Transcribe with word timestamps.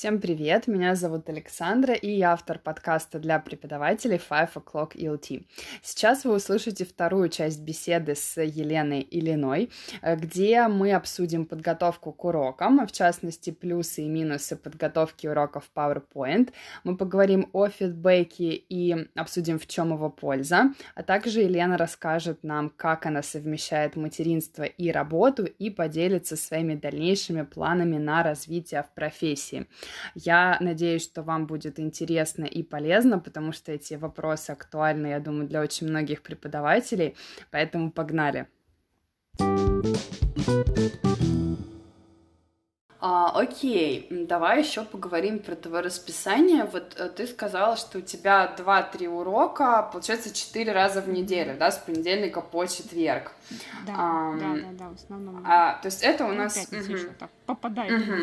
Всем 0.00 0.18
привет, 0.18 0.66
меня 0.66 0.94
зовут 0.94 1.28
Александра, 1.28 1.92
и 1.92 2.10
я 2.10 2.32
автор 2.32 2.58
подкаста 2.58 3.18
для 3.18 3.38
преподавателей 3.38 4.16
Five 4.16 4.54
O'Clock 4.54 4.96
ELT. 4.96 5.44
Сейчас 5.82 6.24
вы 6.24 6.36
услышите 6.36 6.86
вторую 6.86 7.28
часть 7.28 7.60
беседы 7.60 8.14
с 8.14 8.40
Еленой 8.40 9.06
Ильиной, 9.10 9.70
э, 10.00 10.16
где 10.16 10.68
мы 10.68 10.94
обсудим 10.94 11.44
подготовку 11.44 12.12
к 12.12 12.24
урокам, 12.24 12.86
в 12.86 12.92
частности, 12.92 13.50
плюсы 13.50 14.04
и 14.04 14.08
минусы 14.08 14.56
подготовки 14.56 15.26
уроков 15.26 15.70
PowerPoint. 15.74 16.50
Мы 16.82 16.96
поговорим 16.96 17.50
о 17.52 17.68
фидбэке 17.68 18.54
и 18.54 19.06
обсудим, 19.14 19.58
в 19.58 19.66
чем 19.66 19.92
его 19.92 20.08
польза, 20.08 20.72
а 20.94 21.02
также 21.02 21.40
Елена 21.42 21.76
расскажет 21.76 22.42
нам, 22.42 22.70
как 22.70 23.04
она 23.04 23.22
совмещает 23.22 23.96
материнство 23.96 24.62
и 24.62 24.90
работу 24.90 25.44
и 25.44 25.68
поделится 25.68 26.36
своими 26.36 26.74
дальнейшими 26.74 27.42
планами 27.42 27.98
на 27.98 28.22
развитие 28.22 28.82
в 28.82 28.94
профессии. 28.94 29.66
Я 30.14 30.56
надеюсь, 30.60 31.04
что 31.04 31.22
вам 31.22 31.46
будет 31.46 31.78
интересно 31.78 32.44
и 32.44 32.62
полезно, 32.62 33.18
потому 33.18 33.52
что 33.52 33.72
эти 33.72 33.94
вопросы 33.94 34.50
актуальны, 34.50 35.08
я 35.08 35.20
думаю, 35.20 35.48
для 35.48 35.60
очень 35.60 35.88
многих 35.88 36.22
преподавателей, 36.22 37.16
поэтому 37.50 37.90
погнали. 37.90 38.46
А, 43.02 43.30
окей, 43.30 44.06
давай 44.10 44.60
еще 44.60 44.84
поговорим 44.84 45.38
про 45.38 45.56
твое 45.56 45.82
расписание. 45.82 46.64
Вот 46.64 46.96
э, 46.98 47.08
ты 47.08 47.26
сказала, 47.26 47.76
что 47.76 47.98
у 47.98 48.00
тебя 48.02 48.54
2-3 48.58 49.08
урока, 49.08 49.88
получается 49.90 50.34
4 50.34 50.70
раза 50.72 51.00
в 51.00 51.08
неделю, 51.08 51.56
да, 51.58 51.70
с 51.70 51.78
понедельника 51.78 52.42
по 52.42 52.66
четверг. 52.66 53.32
Да, 53.86 53.94
а, 53.96 54.36
да, 54.36 54.54
да, 54.54 54.68
да, 54.72 54.88
в 54.90 54.94
основном. 54.94 55.42
А, 55.46 55.78
то 55.80 55.86
есть 55.86 56.02
это 56.02 56.26
у 56.26 56.28
ну, 56.28 56.34
нас... 56.34 56.68
Угу. 56.70 56.98
так 57.18 57.30
попадает. 57.46 58.02
Угу. 58.02 58.16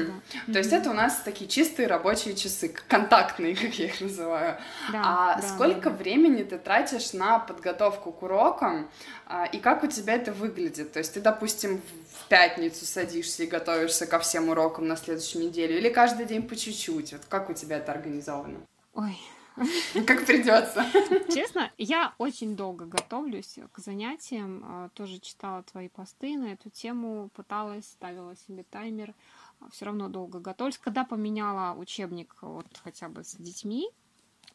Да. 0.47 0.53
То 0.53 0.59
есть 0.59 0.71
это 0.71 0.91
у 0.91 0.93
нас 0.93 1.21
такие 1.25 1.49
чистые 1.49 1.87
рабочие 1.87 2.35
часы, 2.35 2.69
контактные, 2.87 3.55
как 3.61 3.73
я 3.73 3.85
их 3.85 3.99
называю. 3.99 4.57
Да, 4.91 5.01
а 5.03 5.41
да, 5.41 5.47
сколько 5.47 5.89
да, 5.89 5.89
да. 5.89 5.95
времени 5.95 6.43
ты 6.43 6.57
тратишь 6.59 7.13
на 7.13 7.39
подготовку 7.39 8.11
к 8.11 8.21
урокам, 8.21 8.89
а, 9.25 9.45
и 9.45 9.57
как 9.59 9.83
у 9.83 9.87
тебя 9.87 10.13
это 10.13 10.31
выглядит? 10.31 10.93
То 10.93 10.99
есть 10.99 11.15
ты, 11.15 11.19
допустим, 11.19 11.81
в 12.27 12.29
пятницу 12.29 12.85
садишься 12.85 13.43
и 13.43 13.47
готовишься 13.47 14.05
ко 14.05 14.19
всем 14.19 14.49
урокам 14.49 14.85
на 14.85 14.97
следующую 14.97 15.45
неделю, 15.45 15.77
или 15.77 15.87
каждый 15.87 16.25
день 16.25 16.45
по 16.45 16.57
чуть-чуть? 16.57 17.13
Вот 17.13 17.25
как 17.25 17.49
у 17.49 17.53
тебя 17.53 17.77
это 17.77 17.93
организовано? 17.93 18.59
Ой, 18.93 19.17
как 20.05 20.25
придется. 20.25 20.85
Честно, 21.33 21.71
я 21.77 22.13
очень 22.17 22.57
долго 22.57 22.85
готовлюсь 22.85 23.57
к 23.71 23.79
занятиям. 23.79 24.61
А, 24.65 24.89
тоже 24.89 25.19
читала 25.19 25.63
твои 25.63 25.87
посты 25.87 26.37
на 26.37 26.51
эту 26.51 26.69
тему, 26.69 27.29
пыталась, 27.33 27.85
ставила 27.85 28.35
себе 28.35 28.63
таймер. 28.63 29.13
А, 29.61 29.69
Все 29.69 29.85
равно 29.85 30.09
долго 30.09 30.39
готовлюсь. 30.39 30.77
Когда 30.77 31.05
поменяла 31.05 31.77
учебник 31.79 32.35
вот 32.41 32.67
хотя 32.83 33.07
бы 33.07 33.23
с 33.23 33.35
детьми, 33.35 33.87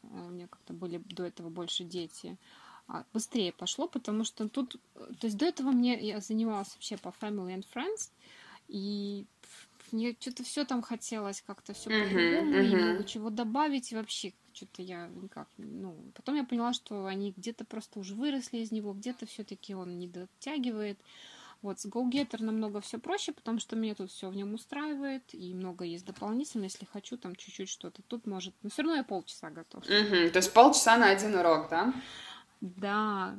а, 0.02 0.26
у 0.26 0.28
меня 0.28 0.46
как-то 0.46 0.74
были 0.74 0.98
до 1.06 1.24
этого 1.24 1.48
больше 1.48 1.84
дети, 1.84 2.36
быстрее 3.12 3.52
пошло, 3.52 3.88
потому 3.88 4.24
что 4.24 4.48
тут, 4.48 4.80
то 4.94 5.26
есть 5.26 5.36
до 5.36 5.46
этого 5.46 5.70
мне 5.70 5.98
я 6.00 6.20
занималась 6.20 6.72
вообще 6.74 6.96
по 6.96 7.08
Family 7.08 7.56
and 7.56 7.66
Friends, 7.74 8.10
и 8.68 9.26
мне 9.90 10.16
что-то 10.18 10.42
все 10.42 10.64
там 10.64 10.82
хотелось 10.82 11.42
как-то 11.42 11.74
все 11.74 11.90
uh-huh, 11.90 12.08
по-другому, 12.08 12.52
uh-huh. 12.54 12.70
и 12.70 12.76
много 12.76 13.04
чего 13.04 13.30
добавить, 13.30 13.92
и 13.92 13.96
вообще 13.96 14.32
что-то 14.52 14.82
я 14.82 15.08
никак, 15.08 15.48
ну, 15.56 15.96
потом 16.14 16.36
я 16.36 16.44
поняла, 16.44 16.72
что 16.72 17.06
они 17.06 17.32
где-то 17.36 17.64
просто 17.64 17.98
уже 17.98 18.14
выросли 18.14 18.58
из 18.58 18.72
него, 18.72 18.92
где-то 18.92 19.26
все-таки 19.26 19.74
он 19.74 19.98
не 19.98 20.08
дотягивает. 20.08 20.98
Вот, 21.62 21.78
с 21.78 21.86
GoGetter 21.86 22.42
намного 22.42 22.80
все 22.80 22.98
проще, 22.98 23.32
потому 23.32 23.60
что 23.60 23.76
меня 23.76 23.94
тут 23.94 24.10
все 24.10 24.28
в 24.28 24.34
нем 24.34 24.52
устраивает, 24.52 25.22
и 25.32 25.54
много 25.54 25.84
есть 25.84 26.04
дополнительно, 26.04 26.64
если 26.64 26.84
хочу 26.84 27.16
там 27.16 27.36
чуть-чуть 27.36 27.68
что-то. 27.68 28.02
Тут 28.02 28.26
может, 28.26 28.52
но 28.62 28.70
все 28.70 28.82
равно 28.82 28.96
я 28.96 29.04
полчаса 29.04 29.48
готов. 29.50 29.84
Угу, 29.84 30.30
то 30.32 30.38
есть 30.38 30.52
полчаса 30.52 30.96
на 30.96 31.10
один 31.10 31.36
урок, 31.36 31.68
да? 31.70 31.94
Да, 32.62 33.34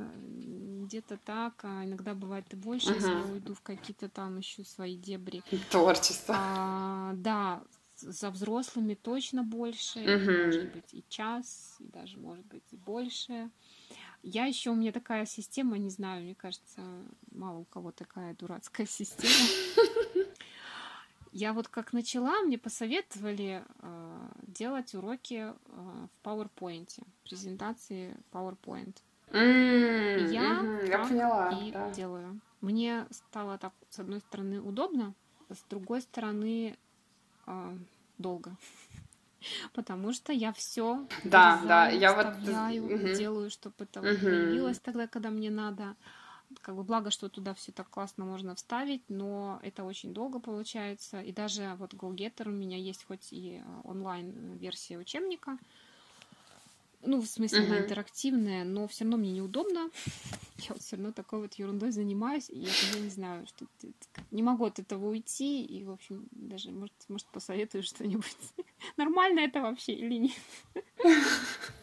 где-то 0.84 1.16
так, 1.16 1.64
а 1.64 1.86
иногда 1.86 2.14
бывает 2.14 2.46
и 2.52 2.58
больше, 2.58 2.90
uh-huh. 2.90 2.96
если 2.96 3.10
я 3.10 3.34
уйду 3.34 3.54
в 3.56 3.62
какие-то 3.62 4.10
там 4.10 4.38
еще 4.38 4.66
свои 4.66 4.98
дебри. 4.98 5.42
Творчество. 5.72 6.36
А, 6.38 7.14
да, 7.16 7.64
за 7.96 8.30
взрослыми 8.32 8.96
точно 8.96 9.44
больше, 9.44 10.00
uh-huh. 10.00 10.46
может 10.46 10.74
быть 10.74 10.94
и 10.94 11.06
час, 11.08 11.78
и 11.80 11.86
даже 11.86 12.18
может 12.18 12.46
быть 12.48 12.66
и 12.72 12.76
больше. 12.76 13.50
Я 14.24 14.46
еще 14.46 14.72
у 14.72 14.76
меня 14.76 14.92
такая 14.92 15.26
система, 15.26 15.78
не 15.78 15.90
знаю, 15.90 16.24
мне 16.24 16.36
кажется, 16.36 16.82
мало 17.32 17.60
у 17.60 17.66
кого 17.66 17.94
такая 17.94 18.36
дурацкая 18.36 18.86
система. 18.90 19.50
Я 21.32 21.54
вот 21.54 21.70
как 21.70 21.94
начала, 21.94 22.42
мне 22.42 22.58
посоветовали 22.58 23.64
э, 23.80 24.28
делать 24.44 24.94
уроки 24.94 25.46
э, 25.46 25.54
в 25.66 26.28
PowerPoint, 26.28 26.90
презентации 27.24 28.18
PowerPoint. 28.32 28.98
Mm, 29.34 30.32
я, 30.32 30.62
mm, 30.62 30.88
я 30.88 31.00
поняла, 31.00 31.50
и 31.50 31.72
да. 31.72 31.90
делаю. 31.90 32.40
Мне 32.62 33.08
стало 33.10 33.58
так, 33.58 33.74
с 33.90 34.00
одной 34.00 34.20
стороны, 34.20 34.62
удобно, 34.62 35.16
с 35.50 35.64
другой 35.70 36.02
стороны, 36.02 36.78
э, 37.48 37.78
долго. 38.20 38.56
Потому 39.74 40.14
что 40.14 40.32
я 40.32 40.54
все 40.54 41.06
да, 41.24 41.62
да, 41.66 41.90
я 41.90 42.16
вот 42.16 42.38
угу. 42.38 43.14
делаю, 43.16 43.50
чтобы 43.50 43.76
это 43.80 44.00
угу. 44.00 44.08
появилось 44.08 44.80
тогда, 44.80 45.08
когда 45.08 45.30
мне 45.30 45.50
надо. 45.50 45.96
Как 46.62 46.76
бы 46.76 46.84
благо, 46.84 47.10
что 47.10 47.30
туда 47.30 47.56
все 47.56 47.72
так 47.72 47.90
классно 47.90 48.26
можно 48.26 48.54
вставить, 48.54 49.04
но 49.10 49.60
это 49.64 49.84
очень 49.84 50.14
долго 50.14 50.40
получается. 50.40 51.20
И 51.22 51.32
даже 51.32 51.76
вот 51.80 51.96
GoGetter 51.96 52.48
у 52.48 52.52
меня 52.52 52.78
есть 52.78 53.06
хоть 53.06 53.34
и 53.34 53.64
э, 53.64 53.82
онлайн-версия 53.84 54.98
учебника, 54.98 55.58
ну, 57.06 57.22
в 57.22 57.28
смысле, 57.28 57.60
uh-huh. 57.60 57.66
она 57.66 57.80
интерактивная, 57.80 58.64
но 58.64 58.88
все 58.88 59.04
равно 59.04 59.18
мне 59.18 59.32
неудобно. 59.32 59.90
Я 60.60 60.70
вот 60.70 60.82
все 60.82 60.96
равно 60.96 61.12
такой 61.12 61.40
вот 61.42 61.54
ерундой 61.56 61.92
занимаюсь, 61.92 62.50
и 62.50 62.60
я, 62.60 62.70
я 62.94 63.00
не 63.00 63.10
знаю, 63.10 63.46
что 63.48 63.66
не 64.32 64.44
могу 64.44 64.66
от 64.66 64.80
этого 64.80 65.10
уйти, 65.10 65.64
и, 65.64 65.84
в 65.84 65.92
общем, 65.92 66.28
даже, 66.32 66.72
может, 66.72 66.94
может 67.10 67.28
посоветую 67.28 67.84
что-нибудь. 67.84 68.38
Нормально 68.98 69.42
это 69.42 69.62
вообще 69.62 69.94
или 69.94 70.16
нет? 70.16 70.38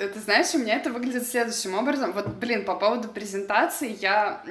Ты, 0.00 0.08
ты 0.08 0.18
знаешь, 0.18 0.54
у 0.54 0.58
меня 0.58 0.76
это 0.76 0.90
выглядит 0.90 1.26
следующим 1.26 1.74
образом. 1.74 2.12
Вот, 2.12 2.26
блин, 2.26 2.64
по 2.64 2.74
поводу 2.74 3.08
презентации, 3.08 3.98
я 4.00 4.42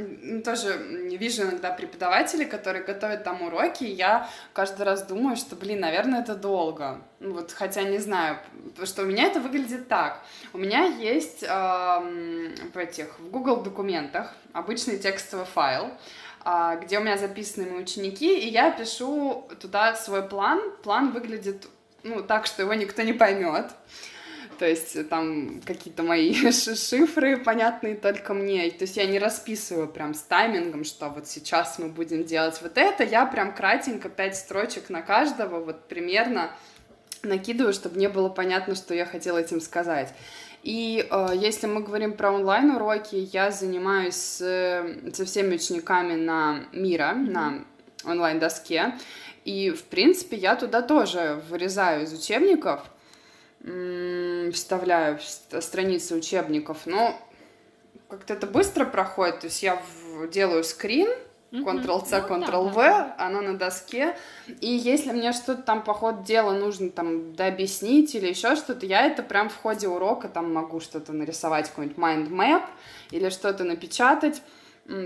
тоже 0.46 0.78
вижу 1.18 1.42
иногда 1.42 1.72
преподавателей, 1.72 2.46
которые 2.46 2.84
готовят 2.84 3.24
там 3.24 3.42
уроки, 3.42 3.84
и 3.84 3.92
я 3.92 4.30
каждый 4.54 4.84
раз 4.84 5.08
думаю, 5.08 5.36
что, 5.38 5.56
блин, 5.56 5.80
наверное, 5.80 6.22
это 6.22 6.36
долго. 6.36 7.02
Вот, 7.20 7.52
хотя 7.52 7.82
не 7.82 7.98
знаю, 7.98 8.38
что 8.84 9.02
у 9.02 9.06
меня 9.08 9.24
это 9.24 9.40
выглядит 9.40 9.88
так. 9.88 10.22
У 10.54 10.60
меня 10.60 10.86
есть 10.86 11.42
э, 11.42 11.48
в 11.48 12.78
этих, 12.78 13.20
в 13.20 13.32
Google 13.32 13.64
документах 13.64 14.36
обычный 14.54 15.00
текстовый 15.00 15.48
файл, 15.48 15.90
э, 16.46 16.80
где 16.84 17.00
у 17.00 17.02
меня 17.02 17.18
записаны 17.18 17.72
мои 17.72 17.82
ученики, 17.82 18.38
и 18.38 18.50
я 18.50 18.70
пишу 18.70 19.50
туда 19.60 19.96
свой 19.96 20.22
план. 20.22 20.62
План 20.84 21.12
выглядит, 21.12 21.66
ну, 22.04 22.22
так, 22.22 22.46
что 22.46 22.62
его 22.62 22.76
никто 22.76 23.02
не 23.02 23.14
поймет. 23.14 23.72
То 24.60 24.68
есть 24.68 25.08
там 25.08 25.62
какие-то 25.66 26.04
мои 26.04 26.34
шифры 26.52 27.38
понятные 27.38 27.96
только 27.96 28.34
мне. 28.34 28.70
То 28.72 28.84
есть 28.84 28.98
я 28.98 29.06
не 29.06 29.18
расписываю 29.18 29.88
прям 29.88 30.14
с 30.14 30.22
таймингом, 30.22 30.84
что 30.84 31.08
вот 31.10 31.28
сейчас 31.28 31.80
мы 31.80 31.88
будем 31.88 32.26
делать 32.26 32.60
вот 32.62 32.78
это. 32.78 33.04
Я 33.04 33.26
прям 33.26 33.56
кратенько, 33.56 34.10
пять 34.10 34.36
строчек 34.36 34.90
на 34.90 35.02
каждого, 35.02 35.64
вот 35.64 35.88
примерно 35.88 36.52
накидываю, 37.24 37.74
чтобы 37.74 37.98
не 37.98 38.10
было 38.10 38.28
понятно, 38.28 38.76
что 38.76 38.94
я 38.94 39.06
хотела 39.06 39.38
этим 39.38 39.62
сказать. 39.62 40.14
И 40.62 41.08
э, 41.10 41.28
если 41.36 41.68
мы 41.68 41.82
говорим 41.82 42.14
про 42.14 42.32
онлайн-уроки, 42.32 43.16
я 43.32 43.52
занимаюсь 43.52 44.16
с, 44.16 44.38
со 45.14 45.26
всеми 45.26 45.56
учениками 45.56 46.16
на 46.16 46.66
Мира, 46.74 47.14
mm-hmm. 47.16 47.32
на 47.32 47.66
онлайн-доске. 48.04 48.96
И, 49.46 49.72
в 49.72 49.84
принципе, 49.84 50.36
я 50.36 50.56
туда 50.56 50.82
тоже 50.82 51.42
вырезаю 51.50 52.04
из 52.04 52.14
учебников, 52.14 52.82
вставляю 54.54 55.20
страницы 55.20 56.16
учебников, 56.16 56.86
но 56.86 57.16
как-то 58.08 58.34
это 58.34 58.48
быстро 58.48 58.86
проходит. 58.86 59.42
То 59.42 59.48
есть 59.48 59.62
я 59.62 59.82
делаю 60.32 60.64
скрин, 60.64 61.10
Ctrl-C, 61.52 62.26
Ctrl-V, 62.28 62.76
ну, 62.76 63.14
оно 63.18 63.42
на 63.42 63.58
доске. 63.58 64.16
И 64.62 64.70
если 64.70 65.12
мне 65.12 65.34
что-то 65.34 65.64
там 65.64 65.84
по 65.84 65.94
ходу 65.94 66.24
дела 66.24 66.54
нужно 66.54 66.90
там 66.90 67.34
дообъяснить 67.34 68.14
или 68.14 68.28
еще 68.28 68.56
что-то, 68.56 68.86
я 68.86 69.06
это 69.06 69.24
прям 69.24 69.50
в 69.50 69.56
ходе 69.56 69.88
урока 69.88 70.30
там 70.30 70.54
могу 70.54 70.80
что-то 70.80 71.12
нарисовать, 71.12 71.70
какой-нибудь 71.70 71.98
mind 71.98 72.30
map 72.30 72.64
или 73.12 73.30
что-то 73.30 73.64
напечатать. 73.64 74.42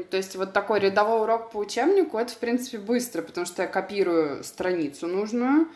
То 0.09 0.17
есть 0.17 0.35
вот 0.35 0.53
такой 0.53 0.79
рядовой 0.79 1.21
урок 1.21 1.51
по 1.51 1.57
учебнику, 1.57 2.17
это, 2.17 2.31
в 2.31 2.37
принципе, 2.37 2.77
быстро, 2.77 3.21
потому 3.21 3.45
что 3.45 3.63
я 3.63 3.67
копирую 3.67 4.43
страницу 4.43 5.07
нужную, 5.07 5.67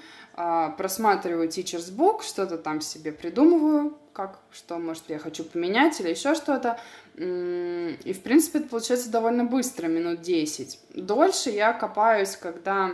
просматриваю 0.78 1.50
teacher's 1.50 1.92
book, 1.92 2.22
что-то 2.22 2.60
там 2.60 2.80
себе 2.80 3.12
придумываю, 3.12 3.98
как, 4.14 4.40
что, 4.52 4.78
может, 4.78 5.04
я 5.08 5.18
хочу 5.18 5.44
поменять 5.44 6.00
или 6.00 6.10
еще 6.10 6.36
что-то. 6.36 6.80
И, 7.16 8.14
в 8.14 8.22
принципе, 8.22 8.60
это 8.60 8.70
получается 8.70 9.10
довольно 9.10 9.46
быстро, 9.46 9.88
минут 9.88 10.22
10. 10.22 10.80
Дольше 10.94 11.50
я 11.50 11.74
копаюсь, 11.74 12.36
когда 12.36 12.92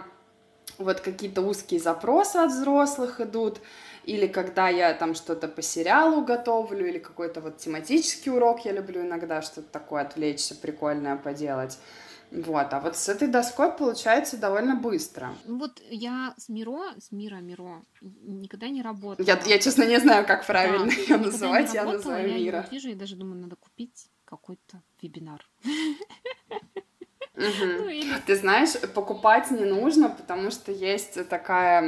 вот 0.77 1.01
какие-то 1.01 1.41
узкие 1.41 1.81
запросы 1.81 2.37
от 2.37 2.51
взрослых 2.51 3.19
идут, 3.19 3.59
или 4.05 4.27
когда 4.27 4.69
я 4.69 4.93
там 4.93 5.13
что-то 5.13 5.49
по 5.49 5.61
сериалу 5.61 6.21
готовлю, 6.21 6.87
или 6.87 6.97
какой-то 6.97 7.41
вот 7.41 7.57
тематический 7.57 8.31
урок 8.31 8.63
я 8.63 8.71
люблю 8.71 9.01
иногда 9.01 9.41
что-то 9.41 9.67
такое 9.69 10.03
отвлечься, 10.03 10.55
прикольное 10.55 11.17
поделать. 11.17 11.77
Вот, 12.33 12.73
а 12.73 12.79
вот 12.79 12.97
с 12.97 13.09
этой 13.09 13.27
доской 13.27 13.71
получается 13.71 14.37
довольно 14.37 14.75
быстро. 14.75 15.35
Ну 15.45 15.59
вот 15.59 15.79
я 15.91 16.33
с 16.35 16.49
Миро, 16.49 16.81
с 16.97 17.11
Мира 17.11 17.35
Миро 17.35 17.83
никогда 18.01 18.69
не 18.69 18.81
работала. 18.81 19.23
Я, 19.23 19.39
я 19.45 19.59
честно, 19.59 19.83
не 19.83 19.99
знаю, 19.99 20.25
как 20.25 20.43
правильно 20.47 20.87
да, 20.87 20.91
ее 20.93 21.17
называть, 21.17 21.71
я 21.75 21.83
называю 21.83 22.27
я 22.27 22.37
Мира. 22.37 22.65
Я 22.65 22.69
вижу 22.71 22.89
и 22.89 22.95
даже 22.95 23.15
думаю, 23.15 23.39
надо 23.39 23.55
купить 23.55 24.09
какой-то 24.25 24.81
вебинар. 24.99 25.47
Ну, 27.35 27.87
или... 27.87 28.15
Ты 28.25 28.35
знаешь, 28.35 28.79
покупать 28.95 29.51
не 29.51 29.65
нужно, 29.65 30.09
потому 30.09 30.49
что 30.49 30.71
есть 30.71 31.27
такая 31.29 31.81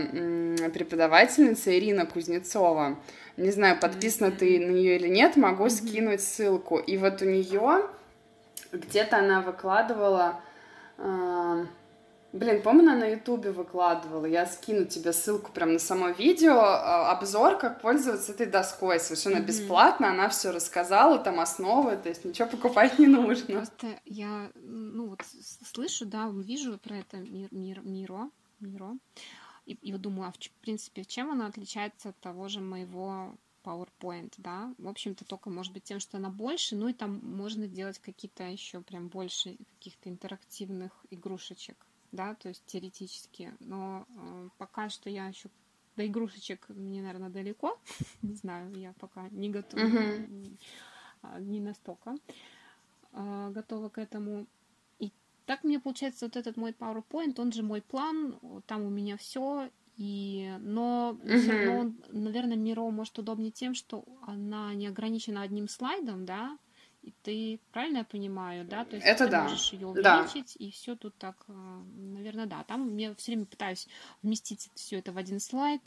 преподавательница 0.70 1.76
Ирина 1.76 2.06
Кузнецова. 2.06 3.00
Не 3.38 3.50
знаю, 3.50 3.80
подписана 3.80 4.32
ты 4.32 4.60
на 4.60 4.72
нее 4.72 4.98
или 4.98 5.08
нет, 5.08 5.38
могу 5.38 5.70
скинуть 5.70 6.22
ссылку. 6.22 6.78
И 6.78 6.98
вот 6.98 7.22
у 7.24 7.26
нее 7.26 7.90
где-то 8.72 9.18
она 9.18 9.42
выкладывала... 9.42 10.42
Э, 10.98 11.66
блин, 12.34 12.62
помню, 12.62 12.82
она 12.82 12.96
на 12.96 13.06
Ютубе 13.06 13.52
выкладывала. 13.52 14.26
Я 14.26 14.46
скину 14.46 14.86
тебе 14.86 15.14
ссылку 15.14 15.52
прям 15.52 15.74
на 15.74 15.80
само 15.80 16.10
видео. 16.10 16.54
Э, 16.54 17.12
обзор, 17.12 17.58
как 17.58 17.82
пользоваться 17.82 18.32
этой 18.32 18.48
доской. 18.48 19.00
Совершенно 19.00 19.38
mm-hmm. 19.38 19.46
бесплатно. 19.46 20.10
Она 20.10 20.30
все 20.30 20.52
рассказала, 20.52 21.18
там 21.20 21.40
основы, 21.40 21.98
то 21.98 22.10
есть 22.10 22.26
ничего 22.26 22.48
покупать 22.48 23.00
не 23.00 23.08
нужно. 23.08 23.56
Просто 23.56 23.88
я, 24.06 24.52
ну 24.56 25.08
вот, 25.08 25.22
слышу, 25.74 26.06
да, 26.06 26.30
вижу 26.30 26.78
про 26.78 26.98
это 26.98 27.18
мир, 27.18 27.50
мир, 27.52 27.82
Миро, 27.84 28.30
Миро. 28.60 28.94
И, 29.66 29.74
и 29.74 29.92
думаю, 29.94 30.30
а 30.30 30.32
в, 30.32 30.36
в 30.36 30.62
принципе, 30.62 31.04
чем 31.04 31.32
она 31.32 31.48
отличается 31.48 32.10
от 32.10 32.20
того 32.20 32.48
же 32.48 32.60
моего 32.60 33.34
PowerPoint, 33.66 34.34
да, 34.38 34.74
в 34.78 34.88
общем-то 34.88 35.26
только 35.26 35.50
может 35.50 35.74
быть 35.74 35.84
тем, 35.84 36.00
что 36.00 36.18
она 36.18 36.30
больше, 36.30 36.76
ну 36.76 36.88
и 36.88 36.94
там 36.94 37.20
можно 37.24 37.68
делать 37.68 38.00
какие-то 38.00 38.44
еще 38.44 38.82
прям 38.82 39.08
больше 39.08 39.58
каких-то 39.78 40.10
интерактивных 40.10 40.92
игрушечек, 41.10 41.78
да, 42.12 42.36
то 42.36 42.50
есть 42.50 42.64
теоретически, 42.66 43.54
но 43.60 44.06
э, 44.10 44.50
пока 44.58 44.90
что 44.90 45.10
я 45.10 45.28
еще 45.28 45.50
до 45.96 46.06
игрушечек 46.06 46.68
мне, 46.70 47.02
наверное, 47.02 47.30
далеко, 47.30 47.80
не 48.22 48.36
знаю, 48.36 48.74
я 48.76 48.94
пока 49.00 49.30
не 49.30 49.50
готова, 49.50 49.82
mm-hmm. 49.82 50.58
не 51.40 51.60
настолько 51.60 52.16
э, 53.14 53.52
готова 53.52 53.90
к 53.90 53.98
этому. 53.98 54.46
И 55.00 55.12
так 55.46 55.64
мне 55.64 55.80
получается 55.80 56.26
вот 56.26 56.36
этот 56.36 56.58
мой 56.58 56.72
PowerPoint, 56.72 57.40
он 57.40 57.52
же 57.52 57.64
мой 57.64 57.82
план, 57.82 58.40
там 58.68 58.84
у 58.84 58.90
меня 58.90 59.18
все, 59.18 59.70
и, 59.98 60.54
но 60.60 61.18
mm-hmm. 61.24 61.40
все 61.40 61.52
равно, 61.52 61.94
наверное, 62.12 62.58
Миро 62.58 62.90
может 62.90 63.18
удобнее 63.18 63.52
тем, 63.52 63.74
что 63.74 64.04
она 64.22 64.74
не 64.74 64.88
ограничена 64.88 65.42
одним 65.42 65.68
слайдом, 65.68 66.26
да, 66.26 66.58
и 67.06 67.14
ты 67.22 67.60
правильно 67.72 68.00
я 68.00 68.04
понимаю, 68.04 68.66
да? 68.66 68.84
То 68.84 68.96
есть 68.96 69.06
Это 69.06 69.26
ты 69.26 69.32
да. 69.32 69.44
можешь 69.44 69.72
ее 69.74 69.88
увеличить, 69.88 70.58
да. 70.58 70.66
и 70.66 70.72
все 70.72 70.96
тут 70.96 71.16
так, 71.18 71.36
э, 71.48 71.54
наверное, 71.98 72.48
да. 72.48 72.64
Там 72.64 72.90
мне 72.90 73.14
все 73.16 73.32
время 73.32 73.46
пытаюсь 73.46 73.88
вместить 74.24 74.72
все 74.74 74.98
это 74.98 75.12
в 75.12 75.18
один 75.18 75.40
слайд, 75.40 75.82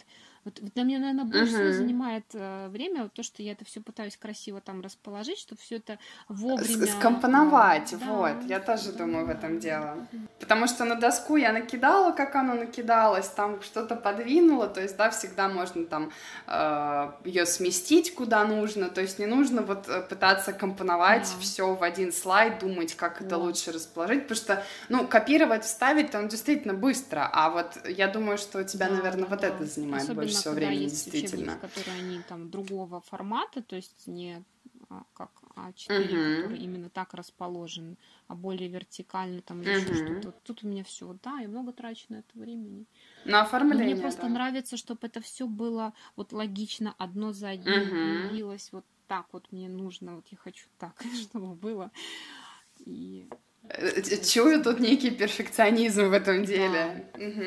вот, 0.48 0.72
для 0.72 0.82
меня, 0.82 0.98
наверное, 0.98 1.24
больше 1.24 1.56
uh-huh. 1.56 1.72
занимает 1.72 2.24
э, 2.32 2.68
время 2.68 3.02
вот 3.02 3.12
то, 3.12 3.22
что 3.22 3.42
я 3.42 3.52
это 3.52 3.64
все 3.64 3.80
пытаюсь 3.80 4.16
красиво 4.16 4.60
там 4.60 4.80
расположить, 4.80 5.38
чтобы 5.38 5.60
все 5.60 5.76
это 5.76 5.98
вовремя... 6.28 6.86
Скомпоновать, 6.86 7.94
да, 7.98 8.06
вот. 8.06 8.44
Я 8.46 8.60
тоже 8.60 8.92
да, 8.92 9.04
думаю 9.04 9.26
в 9.26 9.30
этом 9.30 9.58
дело. 9.58 9.96
Потому 10.40 10.66
что 10.66 10.84
на 10.84 10.94
доску 10.94 11.36
я 11.36 11.52
накидала, 11.52 12.12
как 12.12 12.34
оно 12.34 12.54
накидалось, 12.54 13.28
там 13.28 13.60
что-то 13.62 13.94
подвинула, 13.94 14.68
то 14.68 14.80
есть, 14.80 14.96
да, 14.96 15.10
всегда 15.10 15.48
можно 15.48 15.84
там 15.84 16.12
э, 16.46 17.12
ее 17.24 17.44
сместить 17.44 18.14
куда 18.14 18.44
нужно, 18.44 18.88
то 18.88 19.00
есть 19.02 19.18
не 19.18 19.26
нужно 19.26 19.62
вот 19.62 19.88
э, 19.88 20.00
пытаться 20.00 20.52
компоновать 20.52 21.30
да. 21.34 21.40
все 21.40 21.74
в 21.74 21.82
один 21.82 22.12
слайд, 22.12 22.60
думать, 22.60 22.94
как 22.94 23.20
это 23.20 23.36
лучше 23.36 23.72
расположить, 23.72 24.22
потому 24.22 24.36
что, 24.36 24.64
ну, 24.88 25.06
копировать, 25.06 25.64
вставить 25.64 26.10
там 26.10 26.28
действительно 26.28 26.72
быстро, 26.74 27.28
а 27.30 27.50
вот 27.50 27.78
я 27.86 28.08
думаю, 28.08 28.38
что 28.38 28.60
у 28.60 28.64
тебя, 28.64 28.88
да, 28.88 28.94
наверное, 28.94 29.24
да, 29.24 29.28
вот 29.28 29.40
да. 29.40 29.48
это 29.48 29.66
занимает 29.66 30.04
Особенно 30.04 30.22
больше 30.22 30.37
всего 30.40 30.54
времени, 30.54 30.82
есть 30.82 31.10
действительно. 31.10 31.52
Учебники, 31.52 31.60
которые 31.60 31.98
они 31.98 32.22
там 32.22 32.50
другого 32.50 33.00
формата, 33.00 33.62
то 33.62 33.76
есть 33.76 34.06
не 34.06 34.42
а, 34.90 35.04
как 35.12 35.30
А4, 35.54 35.88
uh-huh. 35.88 36.36
который 36.36 36.58
именно 36.58 36.88
так 36.88 37.12
расположен, 37.12 37.98
а 38.26 38.34
более 38.34 38.68
вертикально 38.68 39.42
там 39.42 39.60
или 39.62 39.76
uh-huh. 39.76 40.20
что-то. 40.20 40.38
Тут 40.44 40.64
у 40.64 40.68
меня 40.68 40.82
все, 40.84 41.14
да, 41.22 41.38
я 41.40 41.48
много 41.48 41.72
трачу 41.72 42.06
на 42.08 42.16
это 42.16 42.38
времени. 42.38 42.86
На 43.24 43.42
оформление, 43.42 43.88
Но 43.88 43.92
мне 43.92 44.00
просто 44.00 44.22
да. 44.22 44.28
нравится, 44.28 44.76
чтобы 44.76 45.00
это 45.02 45.20
все 45.20 45.46
было 45.46 45.92
вот 46.16 46.32
логично, 46.32 46.94
одно 46.96 47.32
за 47.32 47.50
одним 47.50 47.74
uh-huh. 47.74 48.28
появилось 48.28 48.70
вот 48.72 48.84
так 49.08 49.26
вот 49.32 49.50
мне 49.52 49.68
нужно, 49.68 50.16
вот 50.16 50.26
я 50.28 50.38
хочу 50.38 50.66
так, 50.78 50.94
чтобы 51.20 51.54
было. 51.54 51.90
И 52.86 53.28
чую 54.24 54.62
тут 54.62 54.80
некий 54.80 55.10
перфекционизм 55.10 56.08
в 56.08 56.12
этом 56.12 56.44
деле. 56.44 57.04
Да. 57.14 57.24
Угу. 57.24 57.44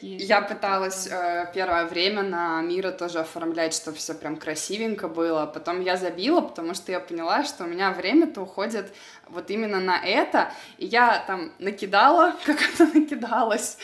Я 0.00 0.40
пыталась 0.42 1.06
э, 1.10 1.50
первое 1.54 1.86
время 1.86 2.22
на 2.22 2.60
Мира 2.60 2.90
тоже 2.90 3.20
оформлять, 3.20 3.74
чтобы 3.74 3.96
все 3.96 4.14
прям 4.14 4.36
красивенько 4.36 5.06
было. 5.08 5.46
Потом 5.46 5.80
я 5.80 5.96
забила, 5.96 6.40
потому 6.40 6.74
что 6.74 6.90
я 6.90 6.98
поняла, 6.98 7.44
что 7.44 7.64
у 7.64 7.66
меня 7.68 7.92
время-то 7.92 8.42
уходит 8.42 8.92
вот 9.28 9.50
именно 9.50 9.80
на 9.80 9.98
это. 10.04 10.52
И 10.78 10.86
я 10.86 11.22
там 11.26 11.52
накидала, 11.58 12.34
как 12.44 12.58
это 12.62 12.86
накидалось, 12.86 13.78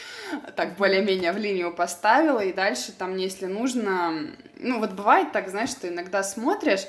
так 0.56 0.76
более-менее 0.76 1.32
в 1.32 1.38
линию 1.38 1.72
поставила, 1.72 2.40
и 2.40 2.52
дальше 2.52 2.92
там, 2.92 3.16
если 3.16 3.46
нужно... 3.46 4.34
Ну, 4.56 4.80
вот 4.80 4.92
бывает 4.92 5.32
так, 5.32 5.48
знаешь, 5.48 5.70
что 5.70 5.88
иногда 5.88 6.22
смотришь, 6.22 6.86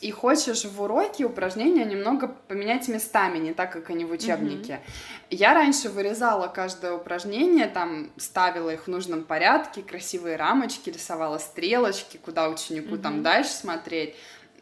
и 0.00 0.10
хочешь 0.10 0.64
в 0.64 0.82
уроке 0.82 1.24
упражнения 1.24 1.84
немного 1.84 2.28
поменять 2.28 2.88
местами, 2.88 3.38
не 3.38 3.52
так, 3.52 3.72
как 3.72 3.90
они 3.90 4.04
в 4.04 4.12
учебнике. 4.12 4.74
Mm-hmm. 4.74 5.26
Я 5.30 5.54
раньше 5.54 5.88
вырезала 5.88 6.48
каждое 6.48 6.92
упражнение, 6.92 7.66
там 7.66 8.10
ставила 8.16 8.70
их 8.70 8.84
в 8.84 8.88
нужном 8.88 9.24
порядке, 9.24 9.82
красивые 9.82 10.36
рамочки, 10.36 10.90
рисовала 10.90 11.38
стрелочки, 11.38 12.16
куда 12.16 12.48
ученику 12.48 12.94
mm-hmm. 12.94 13.02
там 13.02 13.22
дальше 13.22 13.50
смотреть. 13.50 14.14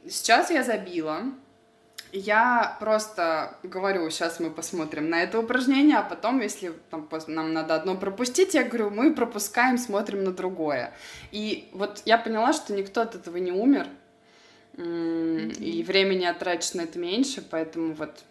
Сейчас 0.08 0.50
я 0.50 0.62
забила. 0.62 1.22
Я 2.12 2.76
просто 2.78 3.58
говорю, 3.62 4.08
сейчас 4.10 4.40
мы 4.40 4.50
посмотрим 4.50 5.10
на 5.10 5.22
это 5.22 5.38
упражнение, 5.40 5.98
а 5.98 6.02
потом, 6.02 6.40
если 6.40 6.72
там, 6.90 7.08
нам 7.26 7.52
надо 7.52 7.74
одно 7.74 7.96
пропустить, 7.96 8.54
я 8.54 8.62
говорю, 8.62 8.90
мы 8.90 9.12
пропускаем, 9.12 9.76
смотрим 9.76 10.24
на 10.24 10.30
другое. 10.30 10.94
И 11.32 11.68
вот 11.72 12.02
я 12.04 12.16
поняла, 12.16 12.52
что 12.52 12.72
никто 12.72 13.02
от 13.02 13.16
этого 13.16 13.36
не 13.38 13.52
умер, 13.52 13.88
и 14.76 15.84
времени 15.86 16.24
отрачено 16.24 16.82
это 16.82 16.98
меньше, 16.98 17.42
поэтому 17.42 17.94
вот 17.94 18.24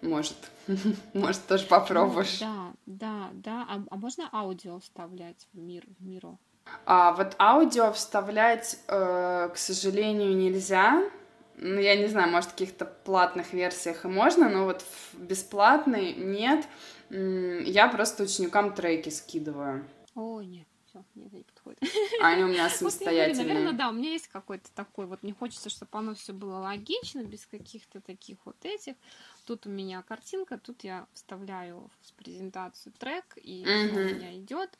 может, 0.00 0.36
может 1.14 1.46
тоже 1.46 1.66
попробуешь. 1.66 2.38
Да, 2.40 2.72
да, 2.86 3.30
да. 3.32 3.66
А, 3.68 3.82
а 3.90 3.96
можно 3.96 4.28
аудио 4.32 4.78
вставлять 4.78 5.46
в 5.52 5.58
мир, 5.58 5.84
в 5.98 6.04
миру? 6.04 6.38
А 6.86 7.12
вот 7.12 7.36
аудио 7.38 7.92
вставлять, 7.92 8.78
э, 8.88 9.50
к 9.52 9.56
сожалению, 9.56 10.34
нельзя. 10.36 11.02
Ну, 11.56 11.78
я 11.78 11.96
не 11.96 12.06
знаю, 12.06 12.30
может, 12.30 12.50
в 12.50 12.52
каких-то 12.52 12.84
платных 12.84 13.52
версиях 13.52 14.04
и 14.04 14.08
можно, 14.08 14.48
но 14.48 14.64
вот 14.64 14.82
в 14.82 15.20
бесплатной 15.20 16.14
нет. 16.14 16.66
Я 17.10 17.88
просто 17.88 18.24
ученикам 18.24 18.74
треки 18.74 19.10
скидываю. 19.10 19.84
О, 20.14 20.40
нет 20.40 20.66
все, 20.94 21.04
мне 21.14 21.26
это 21.26 21.36
не 21.36 21.42
подходит. 21.42 21.80
А 22.22 22.28
они 22.28 22.44
у 22.44 22.48
меня 22.48 22.68
самостоятельные. 22.70 23.44
Вот, 23.44 23.52
наверное, 23.54 23.78
да, 23.78 23.88
у 23.88 23.92
меня 23.92 24.10
есть 24.10 24.28
какой-то 24.28 24.70
такой, 24.74 25.06
вот 25.06 25.22
мне 25.22 25.34
хочется, 25.34 25.70
чтобы 25.70 25.90
оно 25.92 26.14
все 26.14 26.32
было 26.32 26.58
логично, 26.58 27.22
без 27.22 27.46
каких-то 27.46 28.00
таких 28.00 28.38
вот 28.44 28.56
этих. 28.62 28.94
Тут 29.46 29.66
у 29.66 29.70
меня 29.70 30.02
картинка, 30.02 30.58
тут 30.58 30.84
я 30.84 31.06
вставляю 31.12 31.90
в 32.02 32.12
презентацию 32.14 32.92
трек, 32.98 33.24
и 33.36 33.62
угу. 33.62 33.98
у 33.98 34.04
меня 34.04 34.36
идет. 34.36 34.70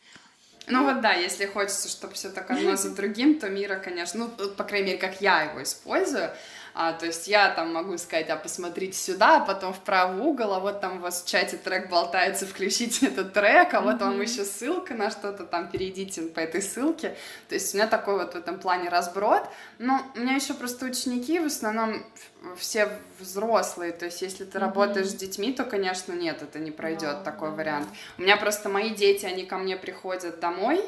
Ну 0.66 0.84
вот 0.84 1.02
да, 1.02 1.12
если 1.12 1.44
хочется, 1.46 1.88
чтобы 1.88 2.14
все 2.14 2.30
так 2.30 2.50
одно 2.50 2.76
за 2.76 2.90
другим, 2.96 3.38
то 3.38 3.50
Мира, 3.50 3.76
конечно, 3.76 4.30
ну, 4.38 4.48
по 4.50 4.64
крайней 4.64 4.88
мере, 4.88 4.98
как 4.98 5.20
я 5.20 5.42
его 5.42 5.62
использую, 5.62 6.30
а, 6.76 6.92
то 6.92 7.06
есть 7.06 7.28
я 7.28 7.50
там 7.50 7.72
могу 7.72 7.96
сказать, 7.98 8.28
а 8.30 8.36
посмотрите 8.36 8.98
сюда, 8.98 9.36
а 9.36 9.40
потом 9.40 9.72
в 9.72 9.78
правый 9.78 10.20
угол, 10.20 10.52
а 10.54 10.58
вот 10.58 10.80
там 10.80 10.96
у 10.96 11.00
вас 11.00 11.22
в 11.22 11.28
чате 11.28 11.56
трек 11.56 11.88
болтается, 11.88 12.46
включите 12.48 13.06
этот 13.06 13.32
трек, 13.32 13.72
а 13.74 13.80
вот 13.80 13.94
mm-hmm. 13.94 13.98
вам 14.00 14.20
еще 14.20 14.44
ссылка 14.44 14.94
на 14.94 15.10
что-то, 15.10 15.44
там 15.44 15.70
перейдите 15.70 16.22
по 16.22 16.40
этой 16.40 16.60
ссылке. 16.60 17.16
То 17.48 17.54
есть 17.54 17.72
у 17.72 17.76
меня 17.76 17.86
такой 17.86 18.14
вот 18.16 18.32
в 18.32 18.36
этом 18.36 18.58
плане 18.58 18.88
разброд. 18.88 19.42
Но 19.78 20.00
у 20.16 20.18
меня 20.18 20.34
еще 20.34 20.52
просто 20.52 20.86
ученики 20.86 21.38
в 21.38 21.46
основном 21.46 22.04
все 22.56 22.88
взрослые, 23.20 23.92
то 23.92 24.06
есть 24.06 24.20
если 24.22 24.44
ты 24.44 24.58
mm-hmm. 24.58 24.60
работаешь 24.60 25.10
с 25.10 25.14
детьми, 25.14 25.52
то, 25.52 25.62
конечно, 25.64 26.12
нет, 26.12 26.42
это 26.42 26.58
не 26.58 26.72
пройдет 26.72 27.04
yeah, 27.04 27.24
такой 27.24 27.52
вариант. 27.52 27.86
У 28.18 28.22
меня 28.22 28.36
просто 28.36 28.68
мои 28.68 28.90
дети, 28.90 29.26
они 29.26 29.46
ко 29.46 29.58
мне 29.58 29.76
приходят 29.76 30.40
домой, 30.40 30.84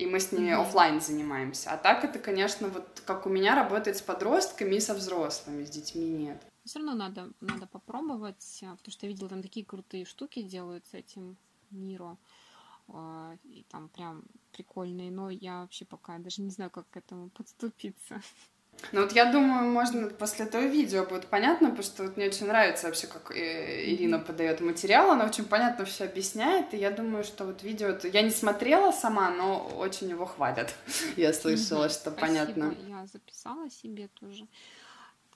и 0.00 0.06
мы 0.06 0.18
с 0.18 0.32
ними 0.32 0.48
mm-hmm. 0.48 0.62
офлайн 0.62 1.00
занимаемся. 1.00 1.72
А 1.72 1.76
так 1.76 2.04
это, 2.04 2.18
конечно, 2.18 2.68
вот 2.68 3.02
как 3.04 3.26
у 3.26 3.28
меня 3.28 3.54
работает 3.54 3.96
с 3.98 4.02
подростками 4.02 4.76
и 4.76 4.80
со 4.80 4.94
взрослыми, 4.94 5.64
с 5.64 5.70
детьми 5.70 6.08
нет. 6.08 6.42
Все 6.64 6.78
равно 6.78 6.94
надо, 6.94 7.30
надо 7.40 7.66
попробовать, 7.66 8.60
а, 8.62 8.76
потому 8.76 8.92
что 8.92 9.06
я 9.06 9.12
видела, 9.12 9.28
там 9.28 9.42
такие 9.42 9.66
крутые 9.66 10.04
штуки 10.04 10.42
делают 10.42 10.86
с 10.86 10.94
этим 10.94 11.36
Миро. 11.70 12.16
э, 12.88 13.36
и 13.44 13.64
там 13.68 13.88
прям 13.88 14.24
прикольные, 14.52 15.10
но 15.10 15.30
я 15.30 15.60
вообще 15.60 15.84
пока 15.84 16.18
даже 16.18 16.42
не 16.42 16.50
знаю, 16.50 16.70
как 16.70 16.88
к 16.90 16.96
этому 16.96 17.28
подступиться. 17.30 18.20
Ну 18.92 19.02
вот 19.02 19.12
я 19.12 19.30
думаю, 19.30 19.70
можно 19.70 20.08
после 20.08 20.46
этого 20.46 20.62
видео 20.62 21.04
будет 21.04 21.26
понятно, 21.26 21.68
потому 21.68 21.84
что 21.84 22.02
вот 22.04 22.16
мне 22.16 22.26
очень 22.26 22.46
нравится 22.46 22.86
вообще, 22.86 23.06
как 23.06 23.30
э, 23.30 23.84
Ирина 23.84 24.18
подает 24.18 24.60
материал, 24.60 25.10
она 25.10 25.26
очень 25.26 25.44
понятно 25.44 25.84
все 25.84 26.04
объясняет, 26.04 26.74
и 26.74 26.76
я 26.76 26.90
думаю, 26.90 27.24
что 27.24 27.44
вот 27.44 27.62
видео, 27.62 27.96
я 28.12 28.22
не 28.22 28.30
смотрела 28.30 28.90
сама, 28.90 29.30
но 29.30 29.66
очень 29.78 30.08
его 30.08 30.26
хвалят. 30.26 30.74
Я 31.16 31.32
слышала, 31.32 31.88
что 31.88 32.10
Спасибо. 32.10 32.20
понятно. 32.20 32.74
Я 32.88 33.06
записала 33.06 33.70
себе 33.70 34.08
тоже. 34.18 34.46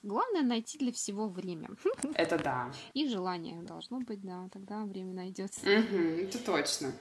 Главное 0.03 0.43
найти 0.43 0.77
для 0.77 0.93
всего 0.93 1.29
время. 1.29 1.71
Это 2.15 2.39
да. 2.39 2.73
И 2.93 3.09
желание 3.09 3.63
должно 3.63 4.01
быть, 4.01 4.21
да, 4.23 4.49
тогда 4.53 4.85
время 4.85 5.15
найдется. 5.15 5.61
Угу, 5.61 5.97
это 6.23 6.39
точно. 6.45 6.93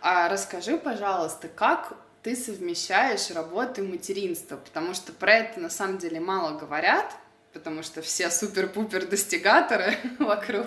А 0.00 0.28
расскажи, 0.28 0.76
пожалуйста, 0.76 1.48
как 1.48 1.96
ты 2.22 2.36
совмещаешь 2.36 3.30
работу 3.30 3.82
и 3.82 3.86
материнство, 3.86 4.56
потому 4.56 4.94
что 4.94 5.12
про 5.12 5.34
это 5.34 5.60
на 5.60 5.70
самом 5.70 5.98
деле 5.98 6.20
мало 6.20 6.58
говорят, 6.58 7.16
потому 7.52 7.82
что 7.82 8.02
все 8.02 8.30
супер-пупер 8.30 9.06
достигаторы 9.06 9.96
вокруг, 10.18 10.66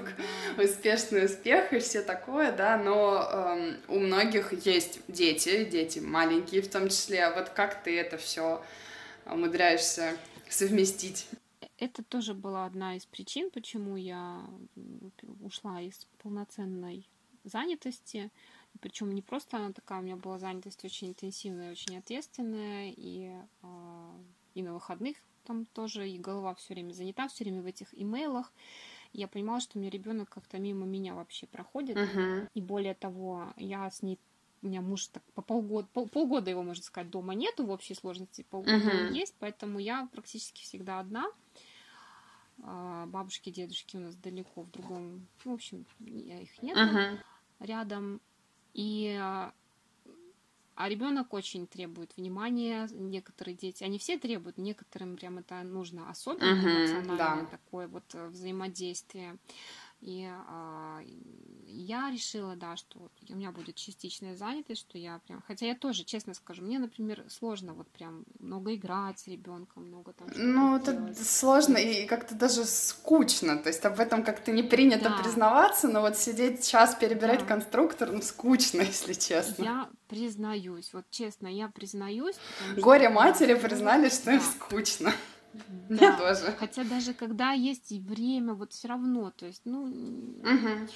успешный 0.57 1.25
успех 1.25 1.72
и 1.74 1.79
все 1.79 2.01
такое, 2.01 2.51
да, 2.51 2.77
но 2.77 3.29
эм, 3.31 3.77
у 3.88 4.00
многих 4.00 4.53
есть 4.65 5.00
дети, 5.07 5.63
дети 5.65 6.00
маленькие 6.00 6.62
в 6.62 6.69
том 6.69 6.89
числе, 6.89 7.29
вот 7.29 7.50
как 7.50 7.83
ты 7.83 7.98
это 7.98 8.17
все 8.17 8.63
умудряешься 9.25 10.17
совместить? 10.50 11.27
Это 11.77 12.03
тоже 12.03 12.33
была 12.33 12.65
одна 12.65 12.95
из 12.95 13.05
причин, 13.05 13.50
почему 13.51 13.95
я 13.95 14.41
ушла 15.41 15.81
из 15.81 16.07
полноценной 16.22 17.07
занятости. 17.43 18.31
Причем 18.80 19.12
не 19.13 19.22
просто 19.22 19.58
она 19.58 19.72
такая, 19.72 20.00
у 20.00 20.03
меня 20.03 20.15
была 20.15 20.39
занятость 20.39 20.84
очень 20.84 21.10
интенсивная, 21.10 21.72
очень 21.72 21.98
ответственная, 21.98 22.94
и, 22.96 23.32
э, 23.62 24.12
и 24.56 24.63
на 24.63 24.74
выходных 24.74 25.18
там 25.44 25.65
тоже, 25.65 26.10
и 26.10 26.18
голова 26.18 26.56
все 26.56 26.74
время 26.74 26.94
занята, 26.94 27.27
все 27.27 27.44
время 27.44 27.62
в 27.62 27.65
этих 27.65 27.88
имейлах. 27.94 28.51
Я 29.12 29.27
понимала, 29.27 29.60
что 29.60 29.77
у 29.77 29.82
меня 29.82 29.92
ребенок 29.92 30.30
как-то 30.30 30.58
мимо 30.58 30.86
меня 30.86 31.13
вообще 31.13 31.46
проходит. 31.46 31.98
Uh-huh. 31.98 32.50
И 32.53 32.62
более 32.62 32.96
того, 32.96 33.53
я 33.58 33.89
с 33.89 34.01
ней 34.01 34.18
у 34.62 34.68
меня 34.68 34.82
муж 34.82 35.08
так 35.08 35.22
по 35.36 35.42
полгода, 35.42 35.88
пол, 35.94 36.08
полгода 36.08 36.50
его, 36.50 36.63
можно 36.63 36.84
сказать, 36.84 37.10
дома 37.10 37.36
нету 37.36 37.65
в 37.65 37.70
общей 37.70 37.94
сложности, 37.94 38.46
полгода 38.50 38.77
uh-huh. 38.77 39.08
он 39.08 39.13
есть, 39.13 39.36
поэтому 39.38 39.77
я 39.77 40.08
практически 40.12 40.63
всегда 40.63 41.00
одна. 41.00 41.25
Бабушки, 42.58 43.50
дедушки 43.50 43.98
у 43.98 44.00
нас 44.00 44.15
далеко 44.15 44.62
в 44.62 44.72
другом, 44.72 45.27
в 45.44 45.51
общем, 45.51 45.86
их 46.00 46.62
нет 46.62 46.77
uh-huh. 46.77 47.20
рядом. 47.60 48.22
И 48.74 49.20
а 50.75 50.89
ребенок 50.89 51.34
очень 51.34 51.68
требует 51.68 52.18
внимания. 52.18 52.89
Некоторые 52.92 53.56
дети, 53.56 53.84
они 53.84 54.00
все 54.00 54.18
требуют, 54.18 54.58
некоторым 54.58 55.18
прям 55.18 55.38
это 55.38 55.62
нужно 55.62 56.10
особенно 56.10 56.46
uh-huh, 56.46 56.82
эмоциональное 56.82 57.44
да. 57.44 57.46
такое 57.46 57.88
вот 57.88 58.03
э, 58.13 58.27
взаимодействие. 58.27 59.38
И 60.03 60.29
э, 60.29 61.01
я 61.65 62.12
решила, 62.12 62.57
да, 62.57 62.75
что 62.75 63.00
вот 63.00 63.12
у 63.29 63.36
меня 63.36 63.51
будет 63.51 63.75
частичная 63.75 64.36
занятость, 64.36 64.81
что 64.81 64.98
я 64.98 65.19
прям, 65.25 65.41
хотя 65.48 65.65
я 65.65 65.75
тоже, 65.75 66.03
честно 66.03 66.33
скажу, 66.33 66.62
мне, 66.62 66.77
например, 66.77 67.24
сложно 67.29 67.74
вот 67.74 67.88
прям 67.88 68.25
много 68.39 68.75
играть 68.75 69.19
с 69.19 69.27
ребенком, 69.27 69.88
много 69.88 70.12
там. 70.12 70.27
Ну, 70.36 70.75
это 70.75 70.91
делать. 70.91 71.25
сложно 71.25 71.77
и 71.77 72.05
как-то 72.05 72.36
даже 72.36 72.65
скучно, 72.65 73.57
то 73.57 73.69
есть 73.69 73.86
об 73.86 73.98
этом 73.98 74.25
как-то 74.25 74.51
не 74.51 74.63
принято 74.63 75.10
да. 75.10 75.17
признаваться, 75.17 75.88
но 75.88 76.01
вот 76.01 76.17
сидеть 76.17 76.67
час 76.67 76.95
перебирать 76.95 77.39
да. 77.39 77.45
конструктор, 77.45 78.12
ну 78.12 78.22
скучно, 78.22 78.81
если 78.81 79.13
честно. 79.13 79.63
Я 79.63 79.89
признаюсь, 80.10 80.93
вот 80.93 81.05
честно, 81.12 81.48
я 81.48 81.69
признаюсь. 81.69 82.36
Горе 82.75 83.05
что, 83.05 83.13
матери 83.13 83.53
признали, 83.53 84.10
что 84.10 84.25
да. 84.25 84.33
им 84.36 84.41
скучно. 84.41 85.13
Да. 85.89 86.05
Я 86.05 86.17
тоже. 86.17 86.51
Хотя 86.57 86.83
даже 86.83 87.13
когда 87.13 87.51
есть 87.51 87.91
и 87.91 88.00
время, 88.00 88.53
вот 88.53 88.74
все 88.74 88.88
равно, 88.88 89.31
то 89.31 89.45
есть, 89.45 89.62
ну, 89.65 89.83
угу. 89.83 90.88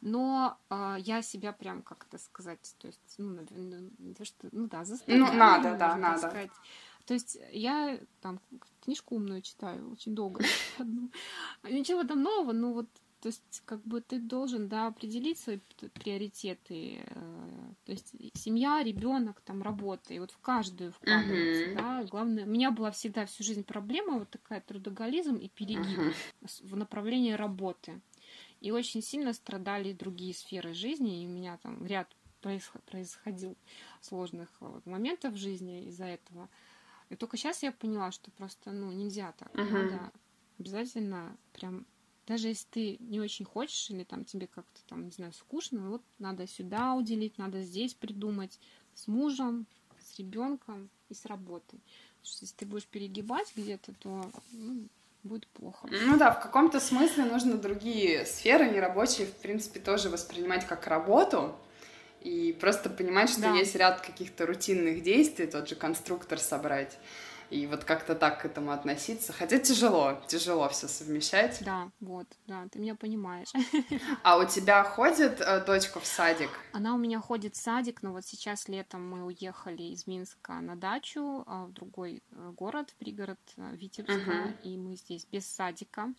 но 0.00 0.58
э, 0.70 0.96
я 1.00 1.22
себя 1.22 1.52
прям 1.52 1.82
как-то 1.82 2.18
сказать, 2.18 2.74
то 2.78 2.86
есть, 2.86 3.14
ну, 3.18 3.34
наверное, 3.34 3.90
то, 4.16 4.24
что, 4.24 4.48
ну 4.52 4.66
да, 4.66 4.84
заставляю. 4.84 5.26
Ну, 5.26 5.32
надо, 5.32 5.76
да, 5.76 5.96
надо. 5.96 6.18
Сказать. 6.18 6.50
То 7.06 7.14
есть 7.14 7.38
я 7.52 7.98
там 8.20 8.40
книжку 8.82 9.16
умную 9.16 9.42
читаю 9.42 9.90
очень 9.90 10.14
долго. 10.14 10.44
Ничего 11.62 12.04
там 12.04 12.22
нового, 12.22 12.52
но 12.52 12.72
вот 12.72 12.88
то 13.20 13.28
есть, 13.28 13.62
как 13.64 13.82
бы 13.82 14.00
ты 14.00 14.20
должен, 14.20 14.68
да, 14.68 14.86
определить 14.86 15.38
свои 15.38 15.58
приоритеты. 15.92 17.04
Э, 17.88 17.88
то 17.88 17.92
есть, 17.92 18.14
семья, 18.34 18.82
ребенок, 18.82 19.40
там, 19.40 19.62
работа. 19.62 20.14
И 20.14 20.18
вот 20.18 20.30
в 20.30 20.38
каждую 20.38 20.92
вкладываться, 20.92 21.64
uh-huh. 21.64 21.74
да. 21.74 22.04
Главное, 22.04 22.44
у 22.44 22.48
меня 22.48 22.70
была 22.70 22.90
всегда 22.90 23.24
всю 23.26 23.42
жизнь 23.42 23.64
проблема 23.64 24.18
вот 24.18 24.30
такая 24.30 24.60
трудоголизм 24.60 25.36
и 25.36 25.48
перегиб 25.48 25.98
uh-huh. 25.98 26.66
в 26.66 26.76
направлении 26.76 27.32
работы. 27.32 28.00
И 28.60 28.70
очень 28.70 29.02
сильно 29.02 29.32
страдали 29.32 29.92
другие 29.92 30.34
сферы 30.34 30.74
жизни, 30.74 31.22
и 31.22 31.26
у 31.26 31.30
меня 31.30 31.56
там 31.58 31.86
ряд 31.86 32.14
происходил 32.40 33.56
сложных 34.00 34.48
моментов 34.84 35.34
в 35.34 35.36
жизни 35.36 35.86
из-за 35.86 36.04
этого. 36.04 36.48
И 37.08 37.16
только 37.16 37.36
сейчас 37.36 37.62
я 37.62 37.72
поняла, 37.72 38.12
что 38.12 38.30
просто, 38.32 38.70
ну, 38.70 38.92
нельзя 38.92 39.32
так. 39.32 39.52
Uh-huh. 39.54 39.70
Надо 39.70 40.12
обязательно 40.58 41.36
прям 41.52 41.86
даже 42.28 42.48
если 42.48 42.66
ты 42.70 42.96
не 43.00 43.20
очень 43.20 43.46
хочешь 43.46 43.88
или 43.88 44.04
там 44.04 44.24
тебе 44.24 44.46
как-то 44.46 44.80
там, 44.86 45.06
не 45.06 45.10
знаю, 45.10 45.32
скучно, 45.32 45.88
вот 45.88 46.02
надо 46.18 46.46
сюда 46.46 46.92
уделить, 46.92 47.38
надо 47.38 47.62
здесь 47.62 47.94
придумать 47.94 48.60
с 48.94 49.08
мужем, 49.08 49.66
с 49.98 50.18
ребенком 50.18 50.90
и 51.08 51.14
с 51.14 51.24
работой. 51.24 51.80
Потому 52.20 52.24
что 52.34 52.44
если 52.44 52.56
ты 52.56 52.66
будешь 52.66 52.86
перегибать 52.86 53.50
где-то, 53.56 53.94
то 53.94 54.30
ну, 54.52 54.88
будет 55.22 55.46
плохо. 55.48 55.88
Ну 55.90 56.18
да, 56.18 56.30
в 56.32 56.42
каком-то 56.42 56.80
смысле 56.80 57.24
нужно 57.24 57.56
другие 57.56 58.26
сферы 58.26 58.68
нерабочие, 58.70 59.26
в 59.26 59.36
принципе, 59.36 59.80
тоже 59.80 60.10
воспринимать 60.10 60.66
как 60.66 60.86
работу, 60.86 61.56
и 62.20 62.54
просто 62.60 62.90
понимать, 62.90 63.30
что 63.30 63.42
да. 63.42 63.54
есть 63.54 63.74
ряд 63.74 64.02
каких-то 64.02 64.44
рутинных 64.44 65.02
действий, 65.02 65.46
тот 65.46 65.68
же 65.68 65.76
конструктор 65.76 66.38
собрать 66.38 66.98
и 67.50 67.66
вот 67.66 67.84
как-то 67.84 68.14
так 68.14 68.42
к 68.42 68.44
этому 68.44 68.72
относиться. 68.72 69.32
Хотя 69.32 69.58
тяжело, 69.58 70.20
тяжело 70.26 70.68
все 70.68 70.88
совмещать. 70.88 71.58
Да, 71.64 71.90
вот, 72.00 72.26
да, 72.46 72.66
ты 72.70 72.78
меня 72.78 72.94
понимаешь. 72.94 73.48
А 74.22 74.36
у 74.38 74.44
тебя 74.44 74.84
ходит 74.84 75.40
э, 75.40 75.64
дочка 75.64 76.00
в 76.00 76.06
садик? 76.06 76.50
Она 76.72 76.94
у 76.94 76.98
меня 76.98 77.20
ходит 77.20 77.54
в 77.54 77.60
садик, 77.60 78.02
но 78.02 78.12
вот 78.12 78.24
сейчас 78.24 78.68
летом 78.68 79.08
мы 79.08 79.24
уехали 79.24 79.82
из 79.82 80.06
Минска 80.06 80.54
на 80.60 80.76
дачу 80.76 81.44
э, 81.46 81.64
в 81.66 81.72
другой 81.72 82.22
э, 82.30 82.52
город, 82.56 82.90
в 82.90 82.96
пригород 82.96 83.38
э, 83.56 83.76
Витебска, 83.76 84.14
uh-huh. 84.14 84.62
и 84.62 84.76
мы 84.76 84.96
здесь 84.96 85.26
без 85.26 85.46
садика. 85.46 86.12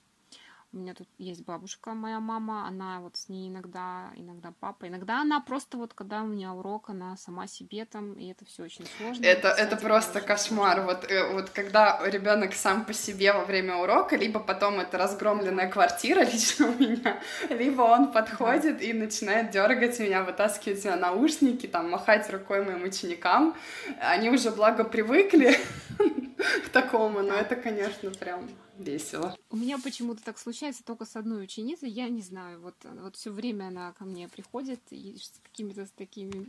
У 0.71 0.77
меня 0.77 0.93
тут 0.93 1.07
есть 1.17 1.43
бабушка, 1.45 1.95
моя 1.95 2.19
мама, 2.19 2.67
она 2.67 2.99
вот 2.99 3.17
с 3.17 3.27
ней 3.27 3.49
иногда, 3.49 4.11
иногда 4.15 4.53
папа, 4.59 4.87
иногда 4.87 5.21
она 5.21 5.39
просто 5.39 5.77
вот, 5.77 5.95
когда 5.95 6.21
у 6.21 6.27
меня 6.27 6.53
урок, 6.53 6.91
она 6.91 7.17
сама 7.17 7.47
себе 7.47 7.85
там, 7.85 8.13
и 8.13 8.29
это 8.29 8.45
все 8.45 8.65
очень 8.65 8.85
сложно. 8.85 9.25
Это, 9.25 9.47
это 9.47 9.77
просто 9.77 10.21
кошмар. 10.21 10.81
Вот, 10.81 11.09
э, 11.09 11.33
вот 11.33 11.49
когда 11.49 11.99
ребенок 12.05 12.53
сам 12.53 12.85
по 12.85 12.93
себе 12.93 13.33
во 13.33 13.45
время 13.45 13.77
урока, 13.77 14.15
либо 14.15 14.39
потом 14.39 14.79
это 14.79 14.99
разгромленная 14.99 15.71
квартира 15.71 16.21
лично 16.31 16.67
у 16.67 16.75
меня, 16.75 17.19
либо 17.49 17.81
он 17.81 18.11
подходит 18.11 18.79
и 18.83 18.93
начинает 18.93 19.49
дергать 19.49 19.99
меня, 19.99 20.23
вытаскивать 20.23 20.85
меня 20.85 20.97
наушники, 20.97 21.65
там, 21.65 21.89
махать 21.89 22.29
рукой 22.29 22.63
моим 22.63 22.83
ученикам. 22.83 23.55
Они 23.99 24.29
уже 24.29 24.51
благо 24.51 24.83
привыкли 24.83 25.57
к 26.65 26.69
такому, 26.69 27.23
но 27.23 27.33
это, 27.33 27.55
конечно, 27.55 28.11
прям 28.11 28.47
весело. 28.79 29.35
У 29.49 29.57
меня 29.57 29.77
почему-то 29.77 30.23
так 30.23 30.37
случается 30.37 30.83
только 30.83 31.05
с 31.05 31.15
одной 31.15 31.43
ученицей, 31.43 31.89
я 31.89 32.09
не 32.09 32.21
знаю, 32.21 32.61
вот, 32.61 32.75
вот 32.83 33.15
все 33.15 33.31
время 33.31 33.67
она 33.67 33.93
ко 33.93 34.05
мне 34.05 34.27
приходит 34.27 34.79
и 34.91 35.17
с 35.17 35.39
какими-то 35.43 35.87
такими 35.95 36.47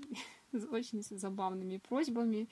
очень 0.71 1.03
забавными 1.03 1.79
просьбами. 1.79 2.49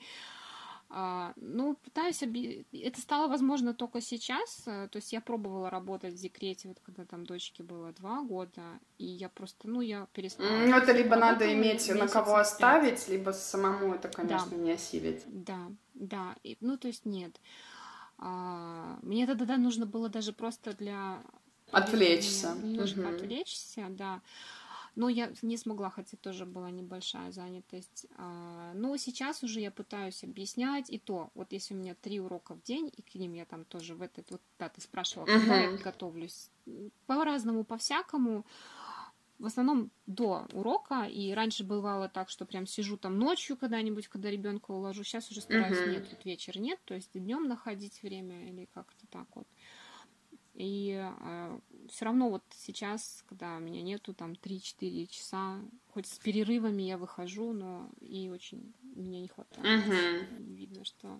А, 0.91 1.33
ну, 1.35 1.75
пытаюсь 1.75 2.23
оби... 2.23 2.65
Это 2.71 2.99
стало 2.99 3.27
возможно 3.27 3.75
только 3.75 4.01
сейчас. 4.01 4.63
То 4.63 4.89
есть 4.93 5.13
я 5.13 5.21
пробовала 5.21 5.69
работать 5.69 6.15
в 6.15 6.17
декрете, 6.17 6.67
вот 6.67 6.79
когда 6.79 7.05
там 7.05 7.25
дочке 7.25 7.61
было 7.61 7.91
два 7.93 8.23
года, 8.23 8.79
и 8.97 9.05
я 9.05 9.29
просто, 9.29 9.67
ну, 9.67 9.81
я 9.81 10.07
перестала. 10.13 10.47
Ну, 10.47 10.75
это 10.75 10.91
либо 10.91 11.15
надо 11.15 11.53
иметь 11.53 11.87
на 11.93 12.07
кого 12.07 12.37
оставить, 12.37 13.07
либо 13.07 13.31
самому 13.31 13.93
это, 13.93 14.09
конечно, 14.09 14.49
да. 14.49 14.57
не 14.57 14.71
осилить. 14.71 15.23
Да, 15.27 15.71
да. 15.93 16.35
И, 16.43 16.57
ну, 16.59 16.75
то 16.75 16.87
есть 16.87 17.05
нет. 17.05 17.39
А, 18.19 18.99
мне 19.01 19.25
тогда 19.25 19.57
нужно 19.57 19.85
было 19.85 20.09
даже 20.09 20.33
просто 20.33 20.73
для... 20.73 21.23
Отвлечься. 21.71 22.55
Немножко 22.55 22.99
угу. 22.99 23.15
отвлечься, 23.15 23.87
да. 23.89 24.21
Но 24.95 25.07
я 25.07 25.31
не 25.41 25.55
смогла, 25.55 25.89
хотя 25.89 26.17
тоже 26.17 26.45
была 26.45 26.71
небольшая 26.71 27.31
занятость. 27.31 28.07
А, 28.17 28.73
но 28.73 28.97
сейчас 28.97 29.43
уже 29.43 29.61
я 29.61 29.71
пытаюсь 29.71 30.23
объяснять, 30.23 30.89
и 30.89 30.97
то, 30.97 31.29
вот 31.35 31.53
если 31.53 31.73
у 31.73 31.77
меня 31.77 31.95
три 31.95 32.19
урока 32.19 32.55
в 32.55 32.63
день, 32.63 32.91
и 32.97 33.01
к 33.01 33.15
ним 33.15 33.33
я 33.33 33.45
там 33.45 33.63
тоже 33.65 33.95
в 33.95 34.01
этот, 34.01 34.29
вот 34.31 34.41
да, 34.57 34.67
ты 34.67 34.81
спрашивала, 34.81 35.25
когда 35.25 35.63
uh-huh. 35.63 35.71
я 35.71 35.77
готовлюсь, 35.77 36.49
по-разному, 37.05 37.63
по-всякому. 37.63 38.45
В 39.39 39.45
основном 39.45 39.89
до 40.05 40.45
урока, 40.53 41.05
и 41.05 41.31
раньше 41.31 41.63
бывало 41.63 42.09
так, 42.09 42.29
что 42.29 42.45
прям 42.45 42.67
сижу 42.67 42.97
там 42.97 43.17
ночью 43.17 43.57
когда-нибудь, 43.57 44.07
когда 44.07 44.29
ребенка 44.29 44.71
уложу, 44.71 45.03
сейчас 45.03 45.31
уже 45.31 45.41
стараюсь 45.41 45.77
uh-huh. 45.77 45.91
нет, 45.91 46.07
вот 46.09 46.25
вечер 46.25 46.59
нет, 46.59 46.79
то 46.85 46.93
есть 46.93 47.11
днем 47.13 47.47
находить 47.47 48.03
время 48.03 48.49
или 48.49 48.67
как-то 48.73 49.07
так 49.07 49.27
вот. 49.35 49.47
И 50.55 50.93
э, 51.01 51.59
все 51.87 52.05
равно 52.05 52.29
вот 52.29 52.43
сейчас, 52.53 53.23
когда 53.29 53.57
меня 53.59 53.81
нету 53.81 54.13
там 54.13 54.33
3-4 54.33 55.07
часа, 55.07 55.61
хоть 55.93 56.05
с 56.05 56.19
перерывами 56.19 56.83
я 56.83 56.97
выхожу, 56.97 57.53
но 57.53 57.89
и 58.01 58.29
очень 58.29 58.73
мне 58.81 59.21
не 59.21 59.29
хватает. 59.29 59.87
Угу. 59.87 60.53
Видно, 60.53 60.83
что 60.83 61.17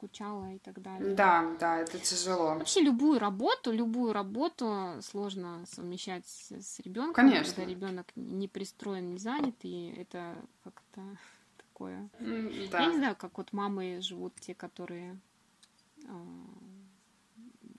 скучала 0.00 0.52
и 0.54 0.58
так 0.58 0.80
далее. 0.80 1.14
Да, 1.14 1.56
да, 1.60 1.78
это 1.78 1.98
тяжело. 1.98 2.54
Вообще 2.54 2.80
любую 2.80 3.18
работу, 3.18 3.70
любую 3.72 4.12
работу 4.12 4.98
сложно 5.02 5.64
совмещать 5.66 6.26
с 6.26 6.80
ребенком, 6.80 7.26
Конечно. 7.26 7.54
когда 7.54 7.70
ребенок 7.70 8.06
не 8.16 8.48
пристроен, 8.48 9.10
не 9.10 9.18
занят, 9.18 9.54
и 9.62 9.94
это 9.96 10.36
как-то 10.64 11.02
такое. 11.58 12.08
Да. 12.70 12.80
Я 12.80 12.86
не 12.86 12.96
знаю, 12.96 13.16
как 13.16 13.36
вот 13.36 13.52
мамы 13.52 14.00
живут, 14.00 14.34
те, 14.40 14.54
которые 14.54 15.18
а, 16.06 16.26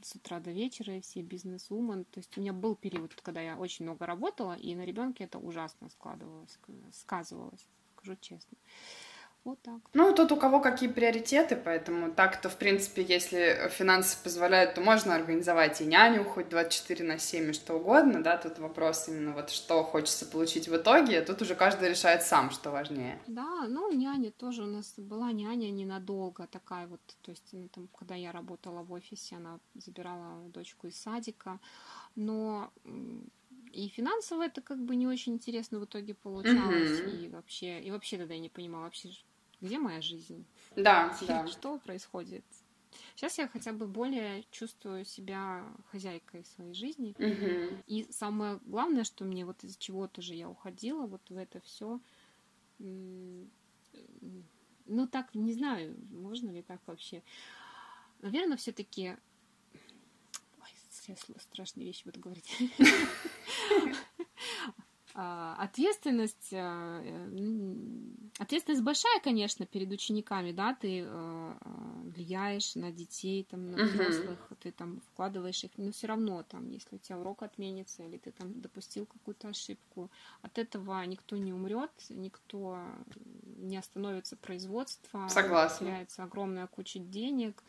с 0.03 0.15
утра 0.15 0.39
до 0.39 0.51
вечера, 0.51 0.95
и 0.95 1.01
все 1.01 1.21
бизнес-вумен. 1.21 2.05
То 2.05 2.19
есть 2.19 2.37
у 2.37 2.41
меня 2.41 2.53
был 2.53 2.75
период, 2.75 3.15
когда 3.23 3.41
я 3.41 3.57
очень 3.57 3.85
много 3.85 4.05
работала, 4.05 4.53
и 4.53 4.75
на 4.75 4.85
ребенке 4.85 5.23
это 5.23 5.39
ужасно 5.39 5.89
складывалось, 5.89 6.59
сказывалось, 6.93 7.67
скажу 7.95 8.15
честно. 8.21 8.57
Вот 9.43 9.60
так. 9.63 9.79
Ну, 9.93 10.13
тут 10.13 10.31
у 10.31 10.38
кого 10.38 10.60
какие 10.60 10.88
приоритеты, 10.88 11.55
поэтому 11.55 12.12
так-то, 12.12 12.48
в 12.48 12.57
принципе, 12.57 13.01
если 13.01 13.69
финансы 13.71 14.15
позволяют, 14.24 14.75
то 14.75 14.81
можно 14.81 15.15
организовать 15.15 15.81
и 15.81 15.86
няню 15.86 16.24
хоть 16.24 16.50
24 16.50 17.03
на 17.03 17.17
7 17.17 17.50
и 17.50 17.53
что 17.53 17.74
угодно, 17.74 18.21
да, 18.21 18.38
тут 18.38 18.60
вопрос 18.60 19.07
именно 19.07 19.33
вот 19.33 19.50
что 19.50 19.83
хочется 19.83 20.27
получить 20.27 20.67
в 20.67 20.75
итоге, 20.75 21.21
тут 21.21 21.41
уже 21.41 21.55
каждый 21.55 21.89
решает 21.89 22.21
сам, 22.21 22.51
что 22.51 22.69
важнее. 22.69 23.19
Да, 23.25 23.65
ну, 23.67 23.91
няня 23.91 24.31
тоже 24.31 24.63
у 24.63 24.67
нас 24.67 24.93
была 24.98 25.31
няня 25.31 25.71
ненадолго 25.71 26.45
такая 26.45 26.86
вот, 26.86 27.01
то 27.24 27.31
есть, 27.31 27.50
ну, 27.51 27.67
там, 27.69 27.88
когда 27.98 28.13
я 28.13 28.31
работала 28.31 28.83
в 28.83 28.91
офисе, 28.91 29.38
она 29.38 29.60
забирала 29.74 30.48
дочку 30.50 30.86
из 30.86 31.01
садика, 31.01 31.60
но 32.15 32.71
и 33.74 33.88
финансово 33.88 34.43
это 34.43 34.62
как 34.62 34.83
бы 34.83 34.95
не 34.95 35.07
очень 35.07 35.33
интересно 35.33 35.79
в 35.79 35.86
итоге 35.86 36.13
получалось, 36.13 37.00
mm-hmm. 37.01 37.25
и 37.25 37.29
вообще, 37.29 37.81
и 37.81 37.91
вообще 37.91 38.17
тогда 38.17 38.33
я 38.33 38.39
не 38.39 38.50
понимала 38.50 38.83
вообще, 38.83 39.10
где 39.61 39.79
моя 39.79 40.01
жизнь? 40.01 40.45
Да, 40.75 41.15
да. 41.27 41.47
Что 41.47 41.77
происходит? 41.79 42.43
Сейчас 43.15 43.37
я 43.37 43.47
хотя 43.47 43.71
бы 43.71 43.87
более 43.87 44.43
чувствую 44.51 45.05
себя 45.05 45.63
хозяйкой 45.91 46.43
своей 46.43 46.73
жизни. 46.73 47.15
Угу. 47.17 47.83
И 47.87 48.07
самое 48.11 48.59
главное, 48.65 49.03
что 49.03 49.23
мне 49.23 49.45
вот 49.45 49.63
из 49.63 49.77
чего 49.77 50.07
тоже 50.07 50.33
я 50.33 50.49
уходила, 50.49 51.05
вот 51.05 51.21
в 51.29 51.37
это 51.37 51.61
все. 51.61 51.99
Ну, 52.79 53.47
так, 55.09 55.33
не 55.35 55.53
знаю, 55.53 55.95
можно 56.11 56.49
ли 56.49 56.61
так 56.61 56.81
вообще. 56.85 57.21
Наверное, 58.19 58.57
все-таки 58.57 59.15
страшные 61.37 61.85
вещи 61.85 62.03
буду 62.05 62.19
говорить. 62.19 62.49
А, 65.13 65.55
ответственность, 65.59 66.53
а, 66.53 67.01
э, 67.03 67.63
ответственность 68.39 68.83
большая, 68.83 69.19
конечно, 69.21 69.65
перед 69.65 69.91
учениками, 69.91 70.51
да, 70.51 70.73
ты 70.73 71.03
а, 71.05 71.57
влияешь 72.03 72.75
на 72.75 72.91
детей, 72.91 73.45
там, 73.49 73.71
на 73.71 73.83
взрослых, 73.83 74.39
uh-huh. 74.49 74.57
ты 74.61 74.71
там 74.71 75.01
вкладываешь 75.11 75.63
их, 75.63 75.71
но 75.77 75.91
все 75.91 76.07
равно 76.07 76.43
там, 76.43 76.69
если 76.69 76.95
у 76.95 76.99
тебя 76.99 77.17
урок 77.19 77.43
отменится 77.43 78.03
или 78.03 78.17
ты 78.17 78.31
там 78.31 78.61
допустил 78.61 79.05
какую-то 79.05 79.49
ошибку, 79.49 80.09
от 80.41 80.57
этого 80.57 81.03
никто 81.03 81.35
не 81.35 81.53
умрет, 81.53 81.91
никто 82.09 82.79
не 83.57 83.77
остановится 83.77 84.37
производство, 84.37 85.27
Согласна. 85.27 85.87
теряется 85.87 86.24
огромная 86.24 86.67
куча 86.67 87.00
денег, 87.00 87.63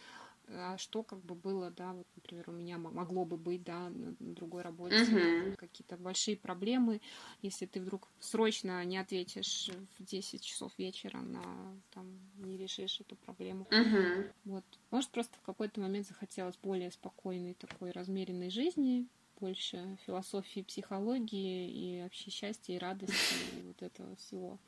а 0.54 0.78
что 0.78 1.02
как 1.02 1.20
бы 1.24 1.34
было, 1.34 1.70
да, 1.70 1.92
вот, 1.92 2.06
например, 2.16 2.50
у 2.50 2.52
меня 2.52 2.78
могло 2.78 3.24
бы 3.24 3.36
быть, 3.36 3.62
да, 3.64 3.88
на 3.90 4.14
другой 4.18 4.62
работе 4.62 4.96
uh-huh. 4.96 5.56
какие-то 5.56 5.96
большие 5.96 6.36
проблемы, 6.36 7.00
если 7.40 7.66
ты 7.66 7.80
вдруг 7.80 8.08
срочно 8.20 8.84
не 8.84 8.98
ответишь 8.98 9.70
в 9.98 10.04
10 10.04 10.42
часов 10.42 10.72
вечера 10.78 11.18
на, 11.18 11.42
там, 11.90 12.06
не 12.38 12.56
решишь 12.56 13.00
эту 13.00 13.16
проблему. 13.16 13.66
Uh-huh. 13.70 14.30
Вот. 14.44 14.64
Может, 14.90 15.10
просто 15.10 15.36
в 15.38 15.42
какой-то 15.42 15.80
момент 15.80 16.06
захотелось 16.06 16.56
более 16.56 16.90
спокойной 16.90 17.54
такой 17.54 17.90
размеренной 17.90 18.50
жизни, 18.50 19.06
больше 19.40 19.98
философии, 20.06 20.60
психологии 20.60 21.68
и 21.68 22.02
вообще 22.02 22.30
счастья 22.30 22.74
и 22.74 22.78
радости 22.78 23.58
и 23.58 23.62
вот 23.62 23.82
этого 23.82 24.14
всего. 24.16 24.58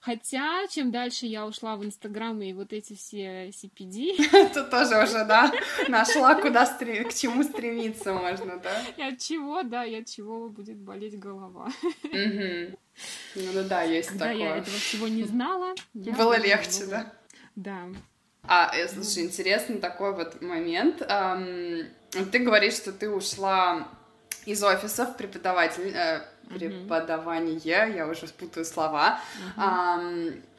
Хотя, 0.00 0.66
чем 0.68 0.92
дальше 0.92 1.26
я 1.26 1.46
ушла 1.46 1.76
в 1.76 1.84
Инстаграм 1.84 2.40
и 2.40 2.52
вот 2.52 2.72
эти 2.72 2.94
все 2.94 3.48
CPD... 3.48 4.50
Тут 4.54 4.70
тоже 4.70 5.02
уже, 5.02 5.24
да, 5.24 5.52
нашла, 5.88 6.34
куда 6.40 6.64
к 6.64 7.14
чему 7.14 7.42
стремиться 7.42 8.12
можно, 8.12 8.58
да? 8.58 8.82
И 8.96 9.02
от 9.02 9.18
чего, 9.18 9.62
да, 9.64 9.84
и 9.84 10.00
от 10.00 10.06
чего 10.06 10.48
будет 10.48 10.76
болеть 10.76 11.18
голова. 11.18 11.68
Ну 13.34 13.64
да, 13.68 13.82
есть 13.82 14.10
такое. 14.10 14.18
Да, 14.18 14.30
я 14.32 14.56
этого 14.58 14.76
всего 14.76 15.08
не 15.08 15.24
знала. 15.24 15.74
Было 15.92 16.38
легче, 16.38 16.86
да? 16.86 17.12
Да. 17.56 17.88
А, 18.44 18.70
э, 18.76 18.88
слушай, 18.88 19.24
интересный 19.24 19.78
такой 19.78 20.14
вот 20.14 20.40
момент. 20.40 20.98
Ты 20.98 22.38
говоришь, 22.38 22.74
что 22.74 22.92
ты 22.92 23.10
ушла 23.10 23.88
из 24.44 24.62
офиса 24.62 25.04
в 25.06 25.16
преподаватель, 25.16 25.92
преподавание, 26.48 27.60
я 27.64 28.06
уже 28.06 28.26
спутаю 28.26 28.64
слова, 28.64 29.20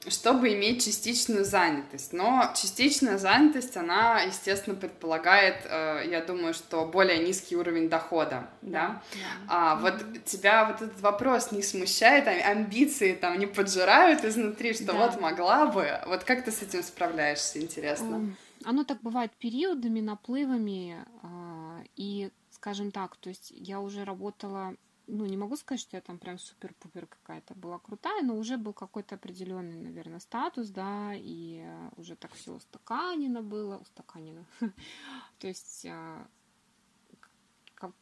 чтобы 0.07 0.53
иметь 0.53 0.85
частичную 0.85 1.43
занятость. 1.43 2.13
Но 2.13 2.51
частичная 2.55 3.17
занятость, 3.17 3.75
она, 3.75 4.21
естественно, 4.21 4.75
предполагает, 4.75 5.65
э, 5.65 6.03
я 6.09 6.21
думаю, 6.21 6.53
что 6.53 6.85
более 6.85 7.19
низкий 7.19 7.57
уровень 7.57 7.89
дохода, 7.89 8.47
да? 8.61 9.01
А 9.47 9.75
вот 9.75 9.95
тебя 10.25 10.65
вот 10.65 10.81
этот 10.81 11.01
вопрос 11.01 11.51
не 11.51 11.61
смущает, 11.61 12.27
а 12.27 12.51
амбиции 12.51 13.13
там 13.13 13.37
не 13.37 13.47
поджирают 13.47 14.23
изнутри, 14.23 14.73
что 14.73 14.93
вот 14.93 15.19
могла 15.19 15.65
бы, 15.65 15.99
вот 16.07 16.23
как 16.23 16.45
ты 16.45 16.51
с 16.51 16.61
этим 16.61 16.83
справляешься, 16.83 17.59
интересно? 17.59 18.35
Оно 18.63 18.83
так 18.83 19.01
бывает 19.01 19.31
периодами, 19.37 20.01
наплывами, 20.01 21.05
а, 21.21 21.81
и 21.95 22.31
скажем 22.51 22.91
так, 22.91 23.15
то 23.17 23.29
есть 23.29 23.51
я 23.55 23.79
уже 23.79 24.03
работала, 24.03 24.73
ну, 25.07 25.25
не 25.25 25.37
могу 25.37 25.55
сказать, 25.55 25.79
что 25.79 25.97
я 25.97 26.01
там 26.01 26.19
прям 26.19 26.37
супер-пупер 26.37 27.07
какая-то 27.07 27.55
была 27.55 27.79
крутая, 27.79 28.23
но 28.23 28.37
уже 28.37 28.57
был 28.57 28.73
какой-то 28.73 29.15
определенный, 29.15 29.77
наверное, 29.77 30.19
статус, 30.19 30.69
да, 30.69 31.13
и 31.15 31.61
э, 31.63 31.89
уже 31.97 32.15
так 32.15 32.33
все 32.33 32.53
устаканено 32.53 33.41
было, 33.41 33.77
устаканено. 33.77 34.45
То 35.39 35.47
есть 35.47 35.85
а, 35.85 36.27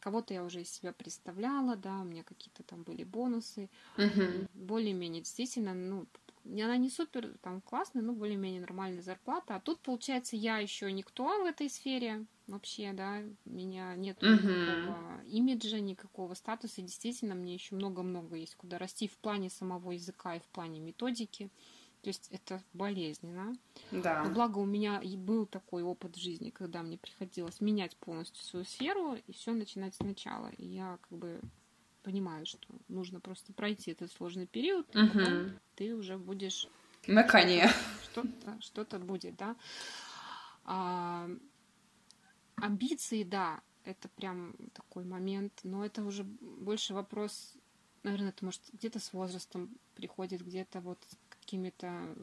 кого-то 0.00 0.34
я 0.34 0.44
уже 0.44 0.62
из 0.62 0.70
себя 0.70 0.92
представляла, 0.92 1.76
да, 1.76 2.00
у 2.00 2.04
меня 2.04 2.24
какие-то 2.24 2.62
там 2.62 2.82
были 2.82 3.04
бонусы, 3.04 3.68
более-менее 4.54 5.22
действительно, 5.22 5.74
ну, 5.74 6.06
она 6.48 6.76
не 6.76 6.90
супер 6.90 7.36
там 7.42 7.60
классная, 7.60 8.02
но 8.02 8.12
более-менее 8.12 8.60
нормальная 8.60 9.02
зарплата. 9.02 9.56
А 9.56 9.60
тут, 9.60 9.80
получается, 9.80 10.36
я 10.36 10.58
еще 10.58 10.90
никто 10.92 11.42
в 11.42 11.46
этой 11.46 11.68
сфере 11.68 12.26
вообще, 12.46 12.92
да, 12.92 13.22
у 13.44 13.50
меня 13.50 13.94
нет 13.96 14.22
uh-huh. 14.22 14.30
никакого 14.30 15.22
имиджа, 15.24 15.80
никакого 15.80 16.34
статуса. 16.34 16.82
Действительно, 16.82 17.34
мне 17.34 17.54
еще 17.54 17.74
много-много 17.74 18.36
есть 18.36 18.54
куда 18.54 18.78
расти 18.78 19.08
в 19.08 19.16
плане 19.18 19.50
самого 19.50 19.92
языка 19.92 20.36
и 20.36 20.40
в 20.40 20.46
плане 20.46 20.80
методики. 20.80 21.50
То 22.02 22.08
есть 22.10 22.28
это 22.30 22.62
болезненно. 22.72 23.56
Да. 23.90 24.22
Но 24.22 24.30
благо 24.30 24.58
у 24.58 24.64
меня 24.64 25.00
и 25.00 25.16
был 25.16 25.44
такой 25.44 25.82
опыт 25.82 26.16
в 26.16 26.20
жизни, 26.20 26.50
когда 26.50 26.82
мне 26.82 26.98
приходилось 26.98 27.60
менять 27.60 27.96
полностью 27.96 28.44
свою 28.44 28.64
сферу 28.64 29.14
и 29.14 29.32
все 29.32 29.52
начинать 29.52 29.96
сначала. 29.96 30.48
И 30.56 30.66
я 30.66 30.98
как 31.02 31.18
бы 31.18 31.40
понимаю, 32.06 32.46
что 32.46 32.68
нужно 32.86 33.18
просто 33.18 33.52
пройти 33.52 33.90
этот 33.90 34.12
сложный 34.12 34.46
период, 34.46 34.86
угу. 34.94 35.08
потом 35.08 35.58
ты 35.74 35.92
уже 35.92 36.16
будешь... 36.16 36.68
На 37.08 37.24
коне. 37.24 37.68
Что-то, 38.04 38.56
что-то 38.60 38.98
будет, 39.00 39.36
да. 39.36 39.56
А, 40.64 41.28
амбиции, 42.54 43.24
да, 43.24 43.60
это 43.82 44.08
прям 44.08 44.54
такой 44.72 45.04
момент, 45.04 45.52
но 45.64 45.84
это 45.84 46.04
уже 46.04 46.22
больше 46.22 46.94
вопрос, 46.94 47.54
наверное, 48.04 48.28
это 48.28 48.44
может 48.44 48.62
где-то 48.72 49.00
с 49.00 49.12
возрастом 49.12 49.68
приходит, 49.96 50.46
где-то 50.46 50.80
вот 50.80 50.98
с 51.08 51.18
какими-то 51.40 52.14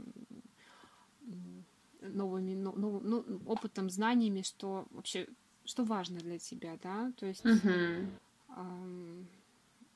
новыми, 2.00 2.56
ну, 2.56 2.74
ну, 2.78 3.02
ну, 3.02 3.42
опытом, 3.48 3.90
знаниями, 3.90 4.44
что 4.44 4.88
вообще, 4.92 5.28
что 5.66 5.84
важно 5.84 6.20
для 6.20 6.40
тебя, 6.40 6.80
да, 6.82 7.12
то 7.18 7.26
есть... 7.26 7.44
Uh-huh. 7.44 8.08
Эм, 8.56 9.28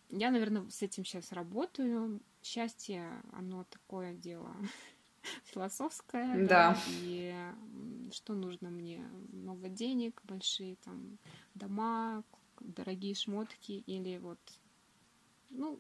я, 0.10 0.32
наверное, 0.32 0.70
с 0.70 0.82
этим 0.82 1.06
сейчас 1.06 1.32
работаю. 1.32 2.22
Счастье, 2.42 3.10
оно 3.34 3.66
такое 3.66 4.14
дело 4.14 4.56
философское. 5.46 6.46
Да. 6.48 6.74
да. 6.74 6.78
И 6.88 7.36
что 8.12 8.34
нужно 8.34 8.70
мне? 8.70 9.06
Много 9.32 9.70
денег, 9.70 10.22
большие 10.24 10.76
там 10.78 11.18
дома, 11.56 12.24
дорогие 12.60 13.16
шмотки 13.16 13.84
или 13.86 14.18
вот 14.18 14.40
ну, 15.50 15.80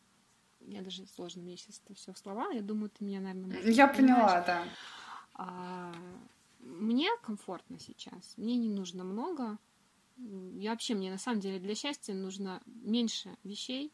я 0.61 0.81
даже 0.81 1.05
сложно 1.07 1.43
мне 1.43 1.57
сейчас 1.57 1.81
это 1.85 1.93
все 1.93 2.13
в 2.13 2.17
слова, 2.17 2.49
я 2.51 2.61
думаю, 2.61 2.89
ты 2.89 3.03
меня, 3.03 3.19
наверное, 3.19 3.61
Я 3.61 3.87
поняла, 3.87 4.41
да. 4.41 4.63
А, 5.33 5.93
мне 6.59 7.09
комфортно 7.21 7.79
сейчас, 7.79 8.33
мне 8.37 8.57
не 8.57 8.69
нужно 8.69 9.03
много. 9.03 9.57
Я 10.17 10.71
вообще, 10.71 10.95
мне 10.95 11.11
на 11.11 11.17
самом 11.17 11.39
деле 11.39 11.59
для 11.59 11.75
счастья 11.75 12.13
нужно 12.13 12.61
меньше 12.65 13.35
вещей, 13.43 13.93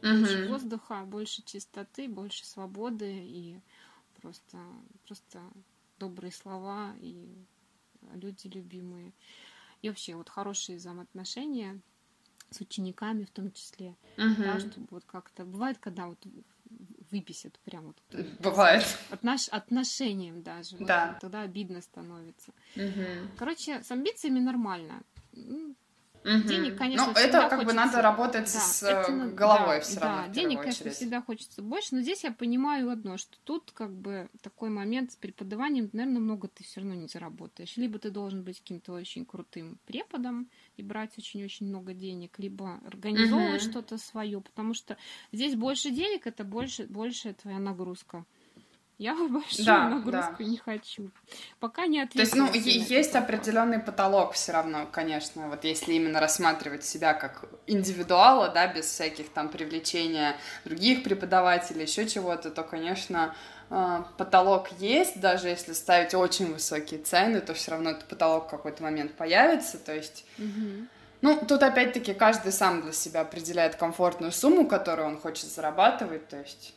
больше 0.00 0.48
воздуха, 0.48 1.04
больше 1.04 1.42
чистоты, 1.44 2.08
больше 2.08 2.44
свободы 2.44 3.12
и 3.12 3.60
просто, 4.20 4.58
просто 5.06 5.40
добрые 5.98 6.32
слова 6.32 6.94
и 7.00 7.28
люди 8.14 8.48
любимые. 8.48 9.12
И 9.82 9.88
вообще 9.88 10.14
вот 10.14 10.28
хорошие 10.28 10.78
взаимоотношения 10.78 11.80
с 12.50 12.60
учениками 12.60 13.24
в 13.24 13.30
том 13.30 13.52
числе. 13.52 13.96
Угу. 14.18 14.42
Да, 14.42 14.60
чтобы 14.60 14.86
вот 14.90 15.04
как-то... 15.04 15.44
Бывает, 15.44 15.78
когда 15.78 16.06
вот 16.06 16.18
выписят 17.10 17.58
прям 17.60 17.86
вот... 17.86 18.02
Бывает. 18.40 18.84
Отнош... 19.10 19.48
Отношением 19.48 20.42
даже. 20.42 20.76
Да. 20.78 21.12
Вот, 21.12 21.20
тогда 21.20 21.42
обидно 21.42 21.80
становится. 21.82 22.52
Угу. 22.76 23.36
Короче, 23.38 23.82
с 23.82 23.90
амбициями 23.90 24.40
нормально. 24.40 25.02
Угу. 25.34 25.74
Денег, 26.24 26.78
конечно, 26.78 27.06
Ну, 27.08 27.12
это 27.14 27.48
как 27.48 27.64
бы 27.64 27.72
надо 27.72 28.00
работать 28.00 28.52
да, 28.52 28.60
с 28.60 28.82
это, 28.84 29.10
э, 29.10 29.34
головой 29.34 29.78
да, 29.78 29.80
все 29.80 30.00
да, 30.00 30.06
равно. 30.06 30.28
в 30.28 30.32
денег, 30.32 30.36
первую 30.36 30.58
конечно, 30.58 30.84
очередь. 30.84 30.96
всегда 30.96 31.22
хочется 31.22 31.62
больше, 31.62 31.88
но 31.96 32.00
здесь 32.00 32.22
я 32.22 32.30
понимаю 32.30 32.90
одно, 32.90 33.16
что 33.16 33.36
тут 33.44 33.72
как 33.72 33.92
бы 33.92 34.28
такой 34.40 34.70
момент 34.70 35.10
с 35.12 35.16
преподаванием, 35.16 35.90
наверное, 35.92 36.20
много 36.20 36.46
ты 36.46 36.62
все 36.62 36.80
равно 36.80 36.94
не 36.94 37.08
заработаешь. 37.08 37.76
Либо 37.76 37.98
ты 37.98 38.10
должен 38.10 38.44
быть 38.44 38.60
каким-то 38.60 38.92
очень 38.92 39.24
крутым 39.26 39.78
преподом 39.84 40.48
и 40.76 40.82
брать 40.82 41.18
очень-очень 41.18 41.66
много 41.66 41.92
денег, 41.92 42.38
либо 42.38 42.80
организовывать 42.86 43.62
Мгм. 43.62 43.70
что-то 43.70 43.98
свое, 43.98 44.40
потому 44.40 44.74
что 44.74 44.96
здесь 45.32 45.56
больше 45.56 45.90
денег, 45.90 46.26
это 46.28 46.44
больше, 46.44 46.86
больше 46.86 47.34
твоя 47.34 47.58
нагрузка. 47.58 48.24
Я 49.02 49.14
большую 49.28 49.66
Да, 49.66 49.88
нагрузку 49.88 50.36
да. 50.38 50.44
не 50.44 50.58
хочу. 50.58 51.10
Пока 51.58 51.86
не 51.86 52.06
То 52.06 52.20
есть, 52.20 52.36
ну, 52.36 52.46
ответила 52.46 52.96
есть 52.96 53.16
определенный 53.16 53.80
потолок 53.80 54.34
все 54.34 54.52
равно, 54.52 54.86
конечно, 54.86 55.48
вот 55.48 55.64
если 55.64 55.94
именно 55.94 56.20
рассматривать 56.20 56.84
себя 56.84 57.12
как 57.12 57.44
индивидуала, 57.66 58.48
да, 58.48 58.68
без 58.68 58.86
всяких 58.86 59.30
там 59.30 59.48
привлечения 59.48 60.36
других 60.64 61.02
преподавателей, 61.02 61.82
еще 61.82 62.06
чего-то, 62.06 62.52
то, 62.52 62.62
конечно, 62.62 63.34
э, 63.70 64.04
потолок 64.18 64.68
есть, 64.78 65.20
даже 65.20 65.48
если 65.48 65.72
ставить 65.72 66.14
очень 66.14 66.52
высокие 66.52 67.00
цены, 67.00 67.40
то 67.40 67.54
все 67.54 67.72
равно 67.72 67.90
этот 67.90 68.06
потолок 68.06 68.46
в 68.46 68.50
какой-то 68.50 68.84
момент 68.84 69.14
появится, 69.14 69.78
то 69.78 69.92
есть 69.92 70.24
Мгм. 70.38 70.88
Ну, 71.22 71.40
тут 71.46 71.62
опять-таки 71.62 72.14
каждый 72.14 72.50
сам 72.50 72.82
для 72.82 72.92
себя 72.92 73.20
определяет 73.20 73.76
комфортную 73.76 74.32
сумму, 74.32 74.66
которую 74.66 75.06
он 75.08 75.20
хочет 75.20 75.46
зарабатывать, 75.46 76.28
то 76.28 76.36
есть... 76.38 76.74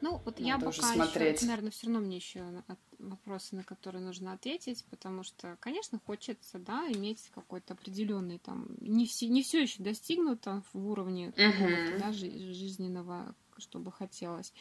Ну, 0.00 0.22
вот 0.24 0.38
я 0.38 0.54
Надо 0.54 0.68
уже 0.68 0.80
пока 0.80 0.94
смотреть. 0.94 1.36
еще, 1.38 1.46
наверное, 1.46 1.70
все 1.70 1.86
равно 1.86 2.00
мне 2.00 2.16
еще 2.16 2.62
вопросы, 2.98 3.56
на 3.56 3.64
которые 3.64 4.04
нужно 4.04 4.32
ответить, 4.32 4.84
потому 4.90 5.22
что, 5.22 5.56
конечно, 5.60 6.00
хочется, 6.04 6.58
да, 6.58 6.86
иметь 6.92 7.30
какой-то 7.34 7.74
определенный 7.74 8.38
там, 8.38 8.68
не 8.80 9.06
все, 9.06 9.28
не 9.28 9.42
все 9.42 9.62
еще 9.62 9.82
достигнуто 9.82 10.62
в 10.72 10.88
уровне 10.88 11.32
какого-то, 11.32 11.98
да, 11.98 12.12
жи- 12.12 12.52
жизненного, 12.52 13.34
что 13.56 13.78
бы 13.78 13.90
хотелось. 13.92 14.52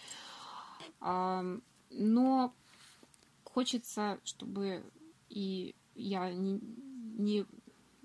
Ам, 0.99 1.61
но 1.89 2.53
хочется, 3.43 4.19
чтобы 4.23 4.83
и 5.29 5.75
я 5.95 6.31
не, 6.31 6.59
не 7.17 7.45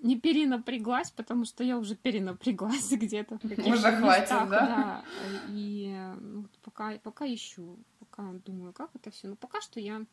не 0.03 0.19
перенапряглась, 0.21 1.11
потому 1.11 1.45
что 1.45 1.65
я 1.65 1.79
уже 1.79 1.95
перенапряглась 1.97 2.91
где-то. 2.93 3.37
Уже 3.37 3.97
хватит, 3.97 4.23
местах, 4.23 4.49
да? 4.51 5.05
И 5.49 5.93
э, 5.95 6.15
ну, 6.15 6.43
вот 6.43 6.51
пока, 6.63 6.99
пока 6.99 7.27
ищу, 7.27 7.79
пока 7.99 8.33
думаю, 8.45 8.73
как 8.73 8.91
это 8.95 9.11
все. 9.11 9.29
Но 9.29 9.37
пока 9.37 9.61
что 9.61 9.81
я 9.81 10.05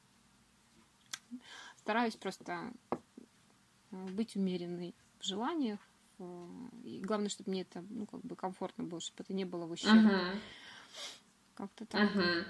стараюсь 1.78 2.16
просто 2.16 2.72
э, 2.92 4.06
быть 4.12 4.36
умеренной 4.36 4.94
в 5.20 5.26
желаниях. 5.26 5.80
э, 6.20 6.48
И 6.84 7.00
главное, 7.02 7.30
чтобы 7.30 7.52
мне 7.52 7.62
это, 7.62 7.84
ну, 7.90 8.06
как 8.06 8.22
бы 8.22 8.36
комфортно 8.36 8.84
было, 8.84 9.02
чтобы 9.02 9.24
это 9.24 9.34
не 9.34 9.46
было 9.46 9.66
в 9.66 9.72
ущерб. 9.72 9.96
Мгм. 9.96 10.40
Как-то 11.60 11.86
так. 11.86 12.02
Мгм. 12.02 12.46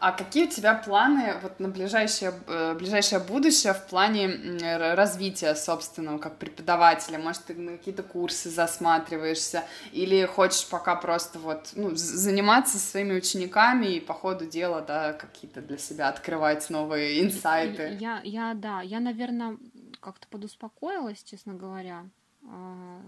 А 0.00 0.10
какие 0.10 0.46
у 0.46 0.50
тебя 0.50 0.74
планы 0.74 1.38
вот 1.42 1.60
на 1.60 1.68
ближайшее, 1.68 2.34
э, 2.48 2.74
ближайшее 2.74 3.20
будущее 3.20 3.72
в 3.72 3.86
плане 3.86 4.58
развития 4.96 5.54
собственного 5.54 6.18
как 6.18 6.38
преподавателя? 6.38 7.20
Может, 7.20 7.44
ты 7.44 7.54
на 7.54 7.76
какие-то 7.76 8.02
курсы 8.02 8.50
засматриваешься? 8.50 9.62
Или 9.92 10.26
хочешь 10.26 10.68
пока 10.68 10.96
просто 10.96 11.38
вот 11.38 11.70
ну, 11.76 11.94
заниматься 11.94 12.78
своими 12.78 13.14
учениками 13.14 13.86
и 13.86 14.00
по 14.00 14.12
ходу 14.12 14.44
дела, 14.44 14.80
да, 14.80 15.12
какие-то 15.12 15.60
для 15.60 15.78
себя 15.78 16.08
открывать 16.08 16.68
новые 16.68 17.22
инсайты? 17.22 17.96
Я, 18.00 18.20
я, 18.24 18.54
да, 18.54 18.80
я, 18.80 18.98
наверное, 18.98 19.56
как-то 20.00 20.26
подуспокоилась, 20.26 21.22
честно 21.22 21.54
говоря. 21.54 22.06
А, 22.44 23.00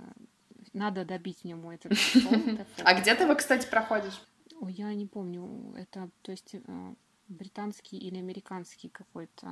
Надо 0.72 1.04
добить 1.04 1.42
мне 1.42 1.56
мой 1.56 1.74
этот 1.74 1.98
А 2.84 2.94
где 2.94 3.16
ты 3.16 3.24
его, 3.24 3.34
кстати, 3.34 3.66
проходишь? 3.66 4.20
Ой, 4.60 4.72
я 4.74 4.94
не 4.94 5.06
помню, 5.06 5.72
это, 5.76 6.10
то 6.22 6.32
есть, 6.32 6.54
э, 6.54 6.94
британский 7.28 7.96
или 7.96 8.18
американский 8.18 8.88
какой-то 8.88 9.46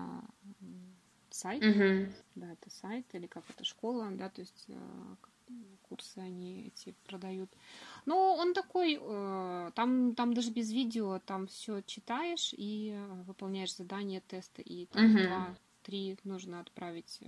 м, 0.61 0.97
сайт, 1.31 1.65
Мгм. 1.65 2.13
да, 2.35 2.53
это 2.53 2.71
сайт, 2.71 3.07
или 3.15 3.27
как 3.27 3.49
это, 3.51 3.65
школа, 3.65 4.09
да, 4.13 4.29
то 4.29 4.41
есть, 4.43 4.65
э, 4.69 5.17
как- 5.21 5.33
курсы 5.83 6.19
они 6.19 6.67
эти 6.69 6.95
продают. 7.07 7.51
Но 8.05 8.35
он 8.37 8.53
такой, 8.53 8.97
там, 9.75 10.15
там 10.15 10.35
даже 10.35 10.51
без 10.51 10.71
видео, 10.71 11.19
там 11.21 11.47
все 11.47 11.81
читаешь 11.83 12.53
и 12.57 12.95
выполняешь 13.27 13.75
задания, 13.75 14.21
тесты, 14.21 14.61
и 14.61 14.85
там 14.87 15.07
Мгм. 15.07 15.25
два-три 15.25 16.19
нужно 16.25 16.61
отправить 16.61 17.21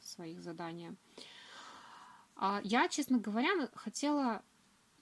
своих 0.00 0.40
задания. 0.42 0.94
А 2.36 2.60
я, 2.64 2.88
честно 2.88 3.18
говоря, 3.18 3.50
хотела 3.74 4.42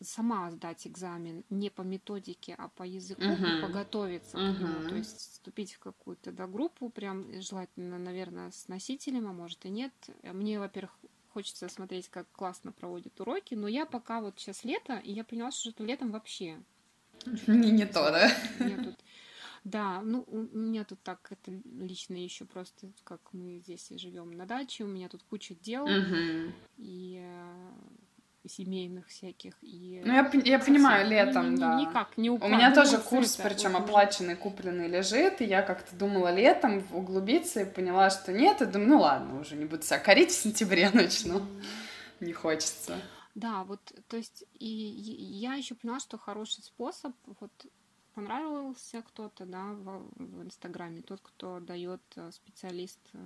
сама 0.05 0.51
сдать 0.51 0.87
экзамен 0.87 1.45
не 1.51 1.71
по 1.71 1.83
методике, 1.83 2.55
а 2.59 2.69
по 2.69 2.83
языку 2.83 3.23
и 3.23 3.61
подготовиться 3.63 4.39
к 4.39 4.41
нему. 4.59 4.89
То 4.89 4.97
есть 4.97 5.17
вступить 5.33 5.75
в 5.75 5.79
какую-то 5.79 6.33
да, 6.33 6.47
группу, 6.47 6.89
прям 6.91 7.27
желательно, 7.41 7.99
наверное, 7.99 8.51
с 8.51 8.69
носителем, 8.69 9.29
а 9.29 9.33
может 9.33 9.65
и 9.65 9.71
нет. 9.71 9.93
Мне, 10.23 10.59
во-первых, 10.59 10.93
хочется 11.33 11.69
смотреть, 11.69 12.09
как 12.09 12.31
классно 12.33 12.73
проводят 12.73 13.19
уроки, 13.21 13.55
но 13.55 13.69
я 13.69 13.87
пока 13.87 14.21
вот 14.21 14.39
сейчас 14.39 14.65
лето, 14.65 14.97
и 14.99 15.13
я 15.13 15.25
поняла, 15.25 15.51
что 15.51 15.71
это 15.71 15.85
летом 15.85 16.11
вообще 16.11 16.63
Не, 17.47 17.71
не 17.71 17.87
то, 17.87 18.11
да? 18.11 18.31
тут- 18.83 18.99
Да, 19.65 20.01
ну 20.03 20.25
у 20.27 20.39
меня 20.59 20.85
тут 20.85 21.01
так 21.03 21.31
это 21.31 21.53
лично 21.65 22.15
еще 22.15 22.45
просто, 22.45 22.91
как 23.05 23.21
мы 23.33 23.61
здесь 23.61 23.89
живем 23.91 24.33
на 24.33 24.45
даче, 24.45 24.85
у 24.85 24.89
меня 24.89 25.09
тут 25.09 25.23
куча 25.23 25.55
дел 25.55 25.87
Мгм. 25.87 26.53
и 26.79 27.19
э, 27.23 27.73
семейных 28.49 29.07
всяких 29.09 29.55
и 29.63 30.03
Ну, 30.05 30.13
я, 30.13 30.31
я 30.45 30.59
понимаю, 30.59 31.07
ни- 31.07 31.11
летом, 31.11 31.55
ни- 31.55 31.59
да. 31.59 31.81
никак 31.81 32.17
не 32.19 32.31
У 32.31 32.35
меня 32.49 32.75
тоже 32.75 32.97
укладывается 32.97 33.09
курс, 33.09 33.39
это. 33.39 33.49
причем 33.49 33.73
Вот, 33.73 33.83
оплаченный, 33.83 34.37
купленный 34.37 34.89
лежит, 34.89 35.41
и 35.41 35.45
я 35.45 35.63
как-то 35.63 35.95
думала 35.97 36.33
летом 36.35 36.83
углубиться 36.93 37.61
и 37.61 37.65
поняла, 37.65 38.11
что 38.11 38.33
нет, 38.33 38.61
и 38.63 38.67
думаю, 38.67 38.89
ну 38.91 39.01
ладно, 39.01 39.41
уже 39.41 39.57
не 39.57 39.65
буду 39.65 39.83
себя 39.83 39.99
корить, 39.99 40.31
в 40.31 40.41
сентябре 40.43 40.91
начну, 40.95 41.43
не 42.21 42.33
хочется. 42.33 43.01
Да, 43.35 43.65
вот, 43.65 43.81
то 44.09 44.17
есть, 44.17 44.45
и, 44.59 44.67
и 44.67 45.23
я 45.25 45.55
еще 45.55 45.75
поняла, 45.75 46.01
что 46.01 46.19
хороший 46.19 46.63
способ, 46.63 47.13
вот, 47.41 47.51
понравился 48.15 49.03
кто-то, 49.03 49.47
да, 49.47 49.65
в, 49.73 50.05
в 50.17 50.43
Инстаграме, 50.43 51.01
тот, 51.03 51.21
кто 51.23 51.61
дает 51.61 52.03
э, 52.17 52.31
специалист 52.33 53.01
э, 53.15 53.19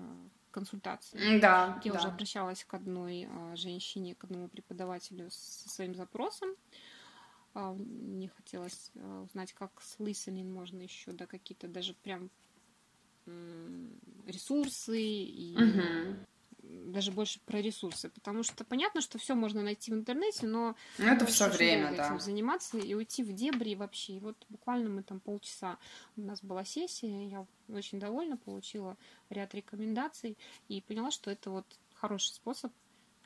консультации. 0.57 1.41
Да, 1.41 1.79
Я 1.85 1.93
да. 1.93 1.99
уже 1.99 2.09
обращалась 2.09 2.65
к 2.65 2.73
одной 2.75 3.27
а, 3.31 3.57
женщине, 3.57 4.15
к 4.15 4.25
одному 4.25 4.49
преподавателю 4.49 5.29
со 5.31 5.69
своим 5.69 5.95
запросом. 5.95 6.49
А, 7.55 7.75
Мне 7.75 8.29
хотелось 8.29 8.91
а, 8.97 9.23
узнать, 9.25 9.53
как 9.53 9.71
с 9.83 9.99
listening 9.99 10.51
можно 10.51 10.81
еще, 10.81 11.13
да, 11.13 11.27
какие-то 11.27 11.69
даже 11.69 11.95
прям 11.95 12.31
ресурсы 14.27 15.03
и 15.03 15.57
Мгм. 15.59 16.17
Даже 16.69 17.13
больше 17.13 17.41
про 17.47 17.61
ресурсы, 17.61 18.09
потому 18.09 18.43
что 18.43 18.65
понятно, 18.65 19.01
что 19.01 19.19
все 19.19 19.35
можно 19.35 19.63
найти 19.63 19.91
в 19.91 19.95
интернете, 19.95 20.47
но 20.47 20.75
Ну, 20.99 21.07
это 21.07 21.27
все 21.27 21.49
время, 21.49 21.93
да. 21.97 22.07
этим 22.07 22.21
заниматься 22.21 22.79
и 22.79 22.95
уйти 22.95 23.23
в 23.23 23.33
дебри 23.33 23.75
вообще. 23.75 24.15
И 24.15 24.21
вот 24.21 24.37
буквально 24.49 24.89
мы 24.91 25.03
там 25.03 25.21
полчаса 25.21 25.79
у 26.17 26.23
нас 26.23 26.43
была 26.43 26.65
сессия, 26.65 27.29
я 27.29 27.47
очень 27.69 28.01
довольна, 28.01 28.37
получила 28.37 28.97
ряд 29.31 29.55
рекомендаций 29.55 30.37
и 30.69 30.81
поняла, 30.81 31.11
что 31.11 31.31
это 31.31 31.51
вот 31.51 31.67
хороший 31.95 32.33
способ, 32.35 32.73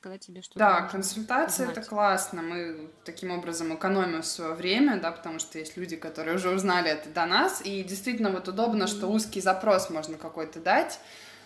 когда 0.01 0.19
тебе 0.19 0.43
что-то 0.43 0.59
Да, 0.61 0.83
консультация 0.83 1.65
это 1.67 1.81
узнать. 1.81 1.89
классно. 1.89 2.43
Мы 2.43 2.91
таким 3.05 3.31
образом 3.31 3.75
экономим 3.75 4.23
свое 4.23 4.55
время, 4.55 5.01
да, 5.01 5.13
потому 5.13 5.39
что 5.39 5.59
есть 5.59 5.77
люди, 5.77 5.97
которые 5.97 6.37
уже 6.37 6.51
узнали 6.51 6.91
это 6.91 7.11
до 7.11 7.27
нас. 7.27 7.61
И 7.65 7.83
действительно 7.85 8.31
вот 8.31 8.49
удобно, 8.49 8.87
что 8.87 9.07
узкий 9.09 9.41
запрос 9.41 9.91
можно 9.91 10.17
какой-то 10.19 10.61
дать. 10.61 10.99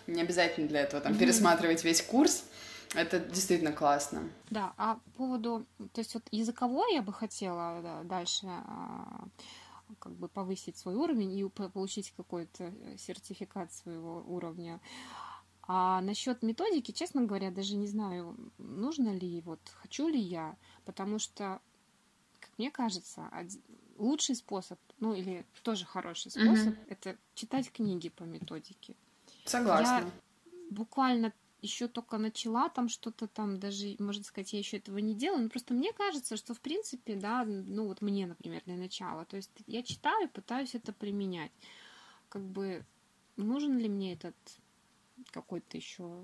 Не 0.07 0.21
обязательно 0.21 0.67
для 0.67 0.81
этого 0.81 1.01
там 1.01 1.13
Мгм. 1.13 1.19
пересматривать 1.19 1.83
весь 1.83 2.01
курс. 2.01 2.45
Это 2.93 3.19
действительно 3.19 3.71
классно. 3.71 4.29
Да, 4.49 4.73
а 4.77 4.95
по 4.95 5.11
поводу, 5.17 5.65
то 5.93 5.99
есть 5.99 6.13
вот 6.13 6.23
языковой 6.31 6.93
я 6.93 7.01
бы 7.01 7.11
хотела 7.11 7.81
да, 7.81 8.03
дальше 8.03 8.45
а, 8.45 9.27
как 9.99 10.13
бы 10.13 10.27
повысить 10.27 10.77
свой 10.77 10.95
уровень 10.95 11.37
и 11.37 11.43
получить 11.49 12.13
какой-то 12.15 12.73
сертификат 12.97 13.73
своего 13.73 14.23
уровня. 14.27 14.79
А 15.67 16.01
насчет 16.01 16.43
методики, 16.43 16.91
честно 16.91 17.23
говоря, 17.23 17.49
даже 17.49 17.75
не 17.75 17.87
знаю, 17.87 18.37
нужно 18.59 19.09
ли, 19.09 19.41
вот 19.41 19.59
хочу 19.81 20.07
ли 20.07 20.19
я, 20.19 20.55
потому 20.85 21.17
что, 21.17 21.59
как 22.39 22.51
мне 22.59 22.69
кажется, 22.69 23.29
лучший 23.97 24.35
способ, 24.35 24.79
ну 24.99 25.15
или 25.15 25.43
тоже 25.63 25.85
хороший 25.85 26.29
способ, 26.29 26.73
mm-hmm. 26.75 26.87
это 26.89 27.17
читать 27.33 27.71
книги 27.71 28.09
по 28.09 28.23
методике. 28.23 28.95
Согласна. 29.45 30.05
Я 30.05 30.11
буквально 30.69 31.33
еще 31.61 31.87
только 31.87 32.17
начала 32.17 32.69
там 32.69 32.89
что-то 32.89 33.27
там, 33.27 33.59
даже, 33.59 33.95
можно 33.99 34.23
сказать, 34.23 34.53
я 34.53 34.59
еще 34.59 34.77
этого 34.77 34.97
не 34.99 35.15
делала, 35.15 35.39
но 35.39 35.49
просто 35.49 35.73
мне 35.73 35.91
кажется, 35.93 36.37
что 36.37 36.53
в 36.53 36.61
принципе, 36.61 37.15
да, 37.15 37.43
ну 37.45 37.87
вот 37.87 38.01
мне, 38.01 38.27
например, 38.27 38.61
для 38.65 38.75
начала, 38.75 39.25
то 39.25 39.35
есть 39.35 39.51
я 39.67 39.83
читаю, 39.83 40.29
пытаюсь 40.29 40.75
это 40.75 40.93
применять. 40.93 41.51
Как 42.29 42.43
бы 42.43 42.85
нужен 43.35 43.77
ли 43.77 43.89
мне 43.89 44.13
этот 44.13 44.35
какой-то 45.31 45.77
еще 45.77 46.23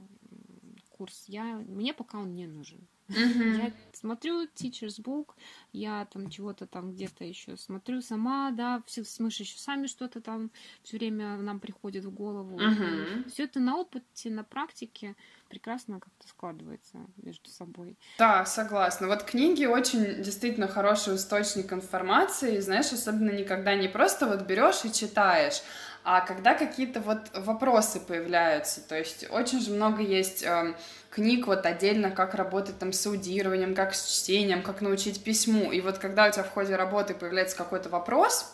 курс? 0.89 1.23
Я, 1.27 1.55
мне 1.55 1.93
пока 1.93 2.19
он 2.19 2.35
не 2.35 2.47
нужен. 2.47 2.87
Mm-hmm. 3.11 3.63
Я 3.63 3.71
смотрю 3.93 4.45
Teacher's 4.55 5.01
Book, 5.01 5.29
я 5.73 6.05
там 6.05 6.29
чего-то 6.29 6.65
там 6.67 6.93
где-то 6.93 7.23
еще 7.23 7.57
смотрю 7.57 8.01
сама, 8.01 8.51
да, 8.51 8.81
все 8.85 9.03
мы 9.19 9.29
же 9.29 9.43
еще 9.43 9.57
сами 9.57 9.87
что-то 9.87 10.21
там 10.21 10.51
все 10.83 10.97
время 10.97 11.37
нам 11.37 11.59
приходит 11.59 12.05
в 12.05 12.11
голову. 12.11 12.59
Mm-hmm. 12.59 13.29
Все 13.29 13.43
это 13.43 13.59
на 13.59 13.77
опыте, 13.77 14.29
на 14.29 14.43
практике 14.43 15.15
прекрасно 15.49 15.99
как-то 15.99 16.27
складывается 16.27 16.97
между 17.17 17.49
собой. 17.49 17.97
Да, 18.17 18.45
согласна. 18.45 19.07
Вот 19.07 19.23
книги 19.23 19.65
очень 19.65 20.23
действительно 20.23 20.67
хороший 20.67 21.15
источник 21.15 21.73
информации, 21.73 22.59
знаешь, 22.59 22.93
особенно 22.93 23.31
никогда 23.31 23.75
не 23.75 23.89
просто 23.89 24.27
вот 24.27 24.43
берешь 24.43 24.85
и 24.85 24.93
читаешь, 24.93 25.61
а 26.03 26.21
когда 26.21 26.55
какие-то 26.55 26.99
вот 26.99 27.19
вопросы 27.35 27.99
появляются, 27.99 28.81
то 28.81 28.97
есть 28.97 29.25
очень 29.29 29.61
же 29.61 29.71
много 29.71 30.01
есть 30.01 30.41
э, 30.41 30.73
книг 31.11 31.45
вот 31.45 31.65
отдельно, 31.65 32.09
как 32.09 32.33
работать 32.33 32.79
там 32.79 32.91
с 32.91 33.05
аудированием, 33.05 33.75
как 33.75 33.93
с 33.93 34.07
чтением, 34.07 34.63
как 34.63 34.81
научить 34.81 35.23
письму, 35.23 35.71
и 35.71 35.79
вот 35.79 35.99
когда 35.99 36.27
у 36.27 36.31
тебя 36.31 36.43
в 36.43 36.49
ходе 36.49 36.75
работы 36.75 37.13
появляется 37.13 37.55
какой-то 37.55 37.89
вопрос, 37.89 38.51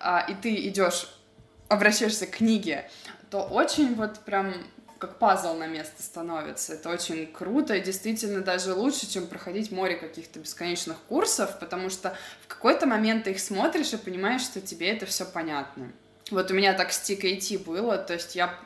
э, 0.00 0.18
и 0.28 0.34
ты 0.34 0.54
идешь, 0.68 1.08
обращаешься 1.68 2.26
к 2.26 2.36
книге, 2.36 2.88
то 3.30 3.40
очень 3.42 3.96
вот 3.96 4.20
прям 4.20 4.54
как 4.98 5.18
пазл 5.18 5.54
на 5.54 5.66
место 5.66 6.02
становится. 6.02 6.74
Это 6.74 6.88
очень 6.88 7.26
круто 7.26 7.74
и 7.74 7.82
действительно 7.82 8.40
даже 8.40 8.72
лучше, 8.72 9.10
чем 9.10 9.26
проходить 9.26 9.70
море 9.70 9.96
каких-то 9.96 10.38
бесконечных 10.38 10.96
курсов, 11.08 11.58
потому 11.58 11.90
что 11.90 12.16
в 12.42 12.46
какой-то 12.46 12.86
момент 12.86 13.24
ты 13.24 13.32
их 13.32 13.40
смотришь 13.40 13.92
и 13.92 13.98
понимаешь, 13.98 14.42
что 14.42 14.60
тебе 14.60 14.90
это 14.90 15.04
все 15.04 15.26
понятно. 15.26 15.92
Вот 16.30 16.50
у 16.50 16.54
меня 16.54 16.74
так 16.74 16.92
с 16.92 17.08
TKT 17.08 17.64
было, 17.64 17.98
то 17.98 18.14
есть 18.14 18.34
я 18.34 18.58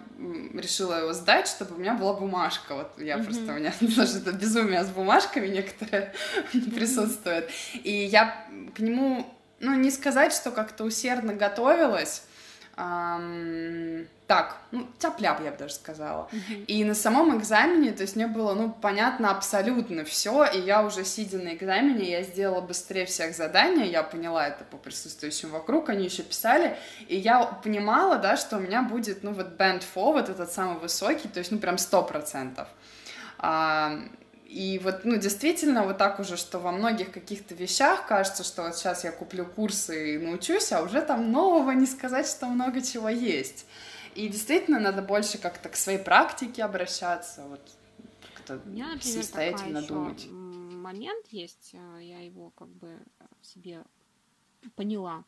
решила 0.54 1.00
его 1.00 1.12
сдать, 1.12 1.48
чтобы 1.48 1.76
у 1.76 1.78
меня 1.78 1.94
была 1.94 2.14
бумажка. 2.14 2.74
Вот 2.74 2.92
я 2.98 3.16
mm-hmm. 3.16 3.24
просто, 3.24 3.52
у 3.52 3.56
меня 3.56 3.72
даже 3.96 4.18
это 4.18 4.32
безумие 4.32 4.84
с 4.84 4.88
бумажками 4.88 5.46
некоторые 5.48 6.14
присутствует. 6.52 7.50
И 7.84 7.90
я 7.90 8.46
к 8.74 8.80
нему, 8.80 9.26
ну, 9.60 9.74
не 9.74 9.90
сказать, 9.90 10.32
что 10.32 10.50
как-то 10.50 10.84
усердно 10.84 11.34
готовилась, 11.34 12.22
эм, 12.80 14.08
так, 14.26 14.58
ну, 14.70 14.86
тяп 14.98 15.20
я 15.20 15.34
бы 15.34 15.56
даже 15.58 15.74
сказала. 15.74 16.28
Uh-huh. 16.30 16.64
И 16.66 16.84
на 16.84 16.94
самом 16.94 17.36
экзамене, 17.36 17.92
то 17.92 18.02
есть 18.02 18.16
мне 18.16 18.26
было, 18.26 18.54
ну, 18.54 18.70
понятно 18.70 19.30
абсолютно 19.30 20.04
все, 20.04 20.44
и 20.44 20.60
я 20.60 20.84
уже, 20.84 21.04
сидя 21.04 21.38
на 21.38 21.54
экзамене, 21.54 22.08
я 22.10 22.22
сделала 22.22 22.60
быстрее 22.60 23.06
всех 23.06 23.34
задания, 23.34 23.86
я 23.86 24.02
поняла 24.02 24.46
это 24.46 24.64
по 24.64 24.76
присутствующим 24.76 25.50
вокруг, 25.50 25.88
они 25.88 26.04
еще 26.04 26.22
писали, 26.22 26.76
и 27.08 27.16
я 27.16 27.44
понимала, 27.44 28.18
да, 28.18 28.36
что 28.36 28.56
у 28.56 28.60
меня 28.60 28.82
будет, 28.82 29.24
ну, 29.24 29.32
вот 29.32 29.58
band 29.58 29.82
forward, 29.94 30.30
этот 30.30 30.52
самый 30.52 30.78
высокий, 30.78 31.28
то 31.28 31.40
есть, 31.40 31.50
ну, 31.50 31.58
прям 31.58 31.76
сто 31.76 32.02
процентов. 32.02 32.68
И 34.50 34.80
вот, 34.82 35.04
ну, 35.04 35.16
действительно, 35.16 35.84
вот 35.84 35.98
так 35.98 36.18
уже, 36.18 36.36
что 36.36 36.58
во 36.58 36.72
многих 36.72 37.12
каких-то 37.12 37.54
вещах 37.54 38.08
кажется, 38.08 38.42
что 38.42 38.62
вот 38.64 38.74
сейчас 38.74 39.04
я 39.04 39.12
куплю 39.12 39.46
курсы 39.46 40.16
и 40.16 40.18
научусь, 40.18 40.72
а 40.72 40.82
уже 40.82 41.02
там 41.02 41.30
нового 41.30 41.70
не 41.70 41.86
сказать, 41.86 42.26
что 42.26 42.46
много 42.46 42.82
чего 42.82 43.08
есть. 43.08 43.64
И 44.16 44.26
действительно, 44.26 44.80
надо 44.80 45.02
больше 45.02 45.38
как-то 45.38 45.68
к 45.68 45.76
своей 45.76 46.00
практике 46.00 46.64
обращаться, 46.64 47.44
вот 47.44 47.60
как-то 48.34 48.60
самостоятельно 49.00 49.82
думать. 49.82 50.26
Момент 50.28 51.26
есть, 51.30 51.70
э, 51.74 52.00
я 52.02 52.18
его 52.18 52.50
как 52.50 52.70
бы 52.70 52.98
себе 53.42 53.84
поняла 54.74 55.22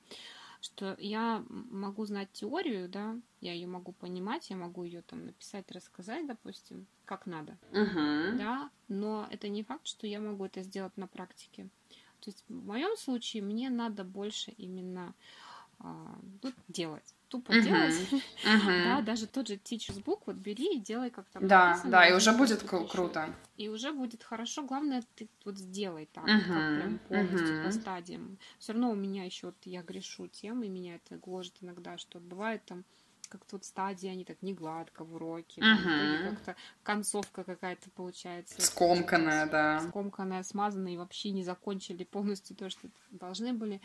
что 0.63 0.97
я 1.01 1.45
могу 1.49 2.05
знать 2.07 2.33
теорию, 2.33 2.89
да, 2.89 3.17
я 3.41 3.53
ее 3.53 3.67
могу 3.67 3.93
понимать, 3.93 4.49
я 4.49 4.57
могу 4.57 4.85
ее 4.85 5.03
там 5.03 5.27
написать, 5.27 5.71
рассказать, 5.73 6.27
допустим, 6.27 6.87
как 7.05 7.27
надо, 7.27 7.59
uh-huh. 7.73 8.39
да, 8.39 8.71
но 8.89 9.27
это 9.31 9.49
не 9.49 9.65
факт, 9.65 9.87
что 9.87 10.07
я 10.07 10.21
могу 10.21 10.45
это 10.47 10.63
сделать 10.63 10.97
на 10.97 11.09
практике. 11.09 11.69
То 12.21 12.31
есть 12.31 12.45
в 12.49 12.67
моем 12.67 12.97
случае 12.97 13.43
мне 13.43 13.71
надо 13.71 14.05
больше 14.05 14.53
именно 14.53 15.15
а, 15.81 16.17
ну, 16.43 16.53
делать 16.69 17.15
тупо 17.33 17.53
uh-huh. 17.53 17.63
делать, 17.63 18.23
uh-huh. 18.45 18.85
да, 18.85 19.01
даже 19.01 19.27
тот 19.27 19.49
же 19.49 19.55
Teacher's 19.55 20.05
Book, 20.05 20.21
вот 20.27 20.37
бери 20.37 20.77
и 20.77 20.79
делай 20.79 21.09
как 21.09 21.25
там 21.31 21.49
Да, 21.49 21.71
написано, 21.71 21.91
да, 21.91 22.09
и 22.09 22.13
уже 22.13 22.33
будет 22.33 22.63
кру- 22.63 22.87
круто. 22.87 23.35
И 23.57 23.69
уже 23.69 23.93
будет 23.93 24.23
хорошо, 24.23 24.63
главное, 24.63 25.03
ты 25.17 25.31
вот 25.47 25.57
сделай 25.57 26.07
так, 26.13 26.29
uh-huh. 26.29 26.39
как 26.41 26.47
прям 26.47 26.99
полностью 27.09 27.57
uh-huh. 27.57 27.65
по 27.65 27.73
стадиям. 27.73 28.39
Все 28.59 28.73
равно 28.75 28.91
у 28.91 28.95
меня 28.95 29.25
еще 29.25 29.47
вот 29.47 29.57
я 29.65 29.83
грешу 29.83 30.27
тем, 30.27 30.63
и 30.63 30.69
меня 30.69 30.97
это 30.97 31.17
гложет 31.17 31.55
иногда, 31.63 31.97
что 31.97 32.21
бывает 32.21 32.63
там 32.67 32.85
как-то 33.31 33.57
вот 33.57 33.65
стадии, 33.65 34.11
они 34.11 34.27
так 34.27 34.43
не 34.43 34.53
гладко 34.53 35.05
в 35.05 35.15
уроке, 35.15 35.63
uh-huh. 35.63 36.35
как-то 36.35 36.57
концовка 36.83 37.45
какая-то 37.45 37.89
получается. 37.91 38.61
Скомканная, 38.61 39.47
да. 39.47 39.81
Скомканная, 39.89 40.43
смазанная, 40.43 40.93
и 40.93 40.97
вообще 40.99 41.31
не 41.31 41.45
закончили 41.45 42.05
полностью 42.05 42.55
то, 42.57 42.69
что 42.69 42.91
должны 43.11 43.55
были. 43.55 43.81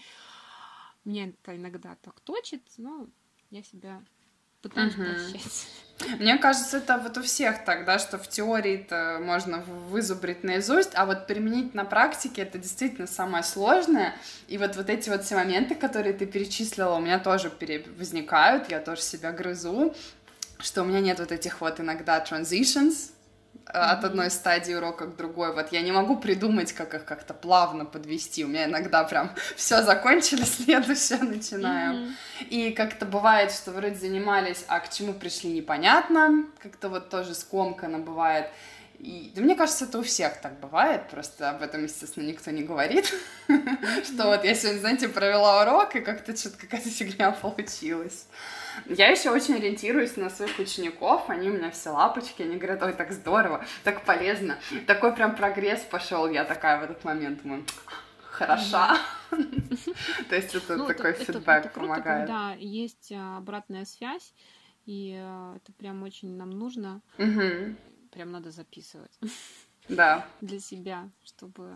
Меня 1.06 1.28
это 1.30 1.56
иногда 1.56 1.96
так 2.02 2.20
точит, 2.20 2.62
но 2.76 3.08
я 3.50 3.64
себя 3.64 4.02
пытаюсь 4.62 4.94
угу. 4.94 5.04
прощать. 5.04 5.68
Мне 6.20 6.38
кажется, 6.38 6.78
это 6.78 6.98
вот 7.00 7.18
у 7.18 7.24
всех 7.24 7.66
так, 7.66 7.86
да, 7.86 7.98
что 7.98 8.20
в 8.20 8.28
теории 8.28 8.82
это 8.82 9.20
можно 9.20 9.60
вызубрить 9.60 10.44
наизусть, 10.44 10.92
а 10.94 11.08
вот 11.08 11.26
применить 11.26 11.74
на 11.74 11.86
практике 11.86 12.44
это 12.44 12.60
действительно 12.60 13.08
самое 13.08 13.44
сложное. 13.44 14.14
И 14.48 14.60
вот, 14.60 14.76
вот 14.76 14.90
эти 14.90 15.10
вот 15.10 15.24
все 15.24 15.36
моменты, 15.36 15.74
которые 15.74 16.14
ты 16.14 16.28
перечислила, 16.28 16.96
у 16.96 17.00
меня 17.00 17.18
тоже 17.18 17.50
пере... 17.50 17.84
возникают, 17.98 18.70
я 18.70 18.80
тоже 18.80 19.02
себя 19.02 19.32
грызу, 19.32 19.96
что 20.60 20.84
у 20.84 20.86
меня 20.86 21.02
нет 21.02 21.20
вот 21.20 21.32
этих 21.32 21.62
вот 21.62 21.80
иногда 21.80 22.24
transitions, 22.24 23.12
от 23.74 24.04
одной 24.04 24.30
стадии 24.30 24.74
урока 24.74 25.06
к 25.06 25.16
другой. 25.16 25.54
Вот 25.54 25.72
я 25.72 25.82
не 25.82 25.92
могу 25.92 26.18
придумать, 26.18 26.74
как 26.74 26.94
их 26.94 27.06
как-то 27.06 27.34
плавно 27.34 27.86
подвести. 27.86 28.46
У 28.46 28.48
меня 28.48 28.66
иногда 28.66 29.04
прям 29.04 29.32
все 29.56 29.84
закончили, 29.84 30.44
следующее 30.46 31.20
начинаем. 31.20 31.96
Mm-hmm. 31.96 32.48
И 32.50 32.72
как-то 32.72 33.06
бывает, 33.06 33.52
что 33.52 33.72
вроде 33.72 33.96
занимались, 33.96 34.64
а 34.68 34.80
к 34.80 34.90
чему 34.90 35.14
пришли 35.14 35.52
непонятно. 35.52 36.46
Как-то 36.60 36.90
вот 36.90 37.10
тоже 37.10 37.34
скомканно 37.34 38.00
бывает. 38.00 38.48
И, 39.00 39.32
да 39.36 39.42
мне 39.42 39.56
кажется, 39.56 39.86
это 39.86 40.00
у 40.00 40.02
всех 40.02 40.42
так 40.42 40.60
бывает, 40.60 41.08
просто 41.10 41.52
об 41.52 41.62
этом, 41.62 41.84
естественно, 41.84 42.26
никто 42.26 42.50
не 42.50 42.64
говорит, 42.64 43.14
что 43.48 44.24
вот 44.24 44.44
я 44.44 44.56
сегодня, 44.56 44.80
знаете, 44.80 45.08
провела 45.08 45.62
урок, 45.62 45.96
и 45.96 46.00
как-то 46.00 46.36
что-то 46.36 46.58
какая-то 46.58 46.90
фигня 46.90 47.30
получилась. 47.32 48.26
Я 48.86 49.10
еще 49.10 49.32
очень 49.32 49.56
ориентируюсь 49.56 50.16
на 50.18 50.30
своих 50.30 50.58
учеников, 50.60 51.30
они 51.30 51.50
у 51.50 51.54
меня 51.54 51.72
все 51.72 51.90
лапочки, 51.90 52.42
они 52.42 52.58
говорят, 52.58 52.82
ой, 52.84 52.94
так 52.94 53.12
здорово, 53.12 53.66
так 53.84 54.04
полезно, 54.06 54.58
такой 54.86 55.14
прям 55.14 55.36
прогресс 55.36 55.82
пошел, 55.82 56.30
я 56.30 56.46
такая 56.46 56.80
в 56.80 56.84
этот 56.84 57.04
момент, 57.04 57.44
мы 57.44 57.64
хороша. 58.38 58.98
То 60.30 60.36
есть 60.36 60.56
это 60.56 60.78
ну, 60.78 60.88
такой 60.88 61.14
фидбэк 61.14 61.74
помогает. 61.74 62.28
Да, 62.28 62.54
есть 62.58 63.12
а, 63.12 63.38
обратная 63.38 63.86
связь, 63.86 64.34
и 64.86 65.18
а, 65.20 65.56
это 65.56 65.72
прям 65.74 66.04
очень 66.04 66.36
нам 66.38 66.52
нужно. 66.52 67.02
Прям 67.18 68.32
надо 68.32 68.52
записывать. 68.52 69.20
Да. 69.90 70.26
Для 70.42 70.60
себя, 70.60 71.10
чтобы 71.24 71.74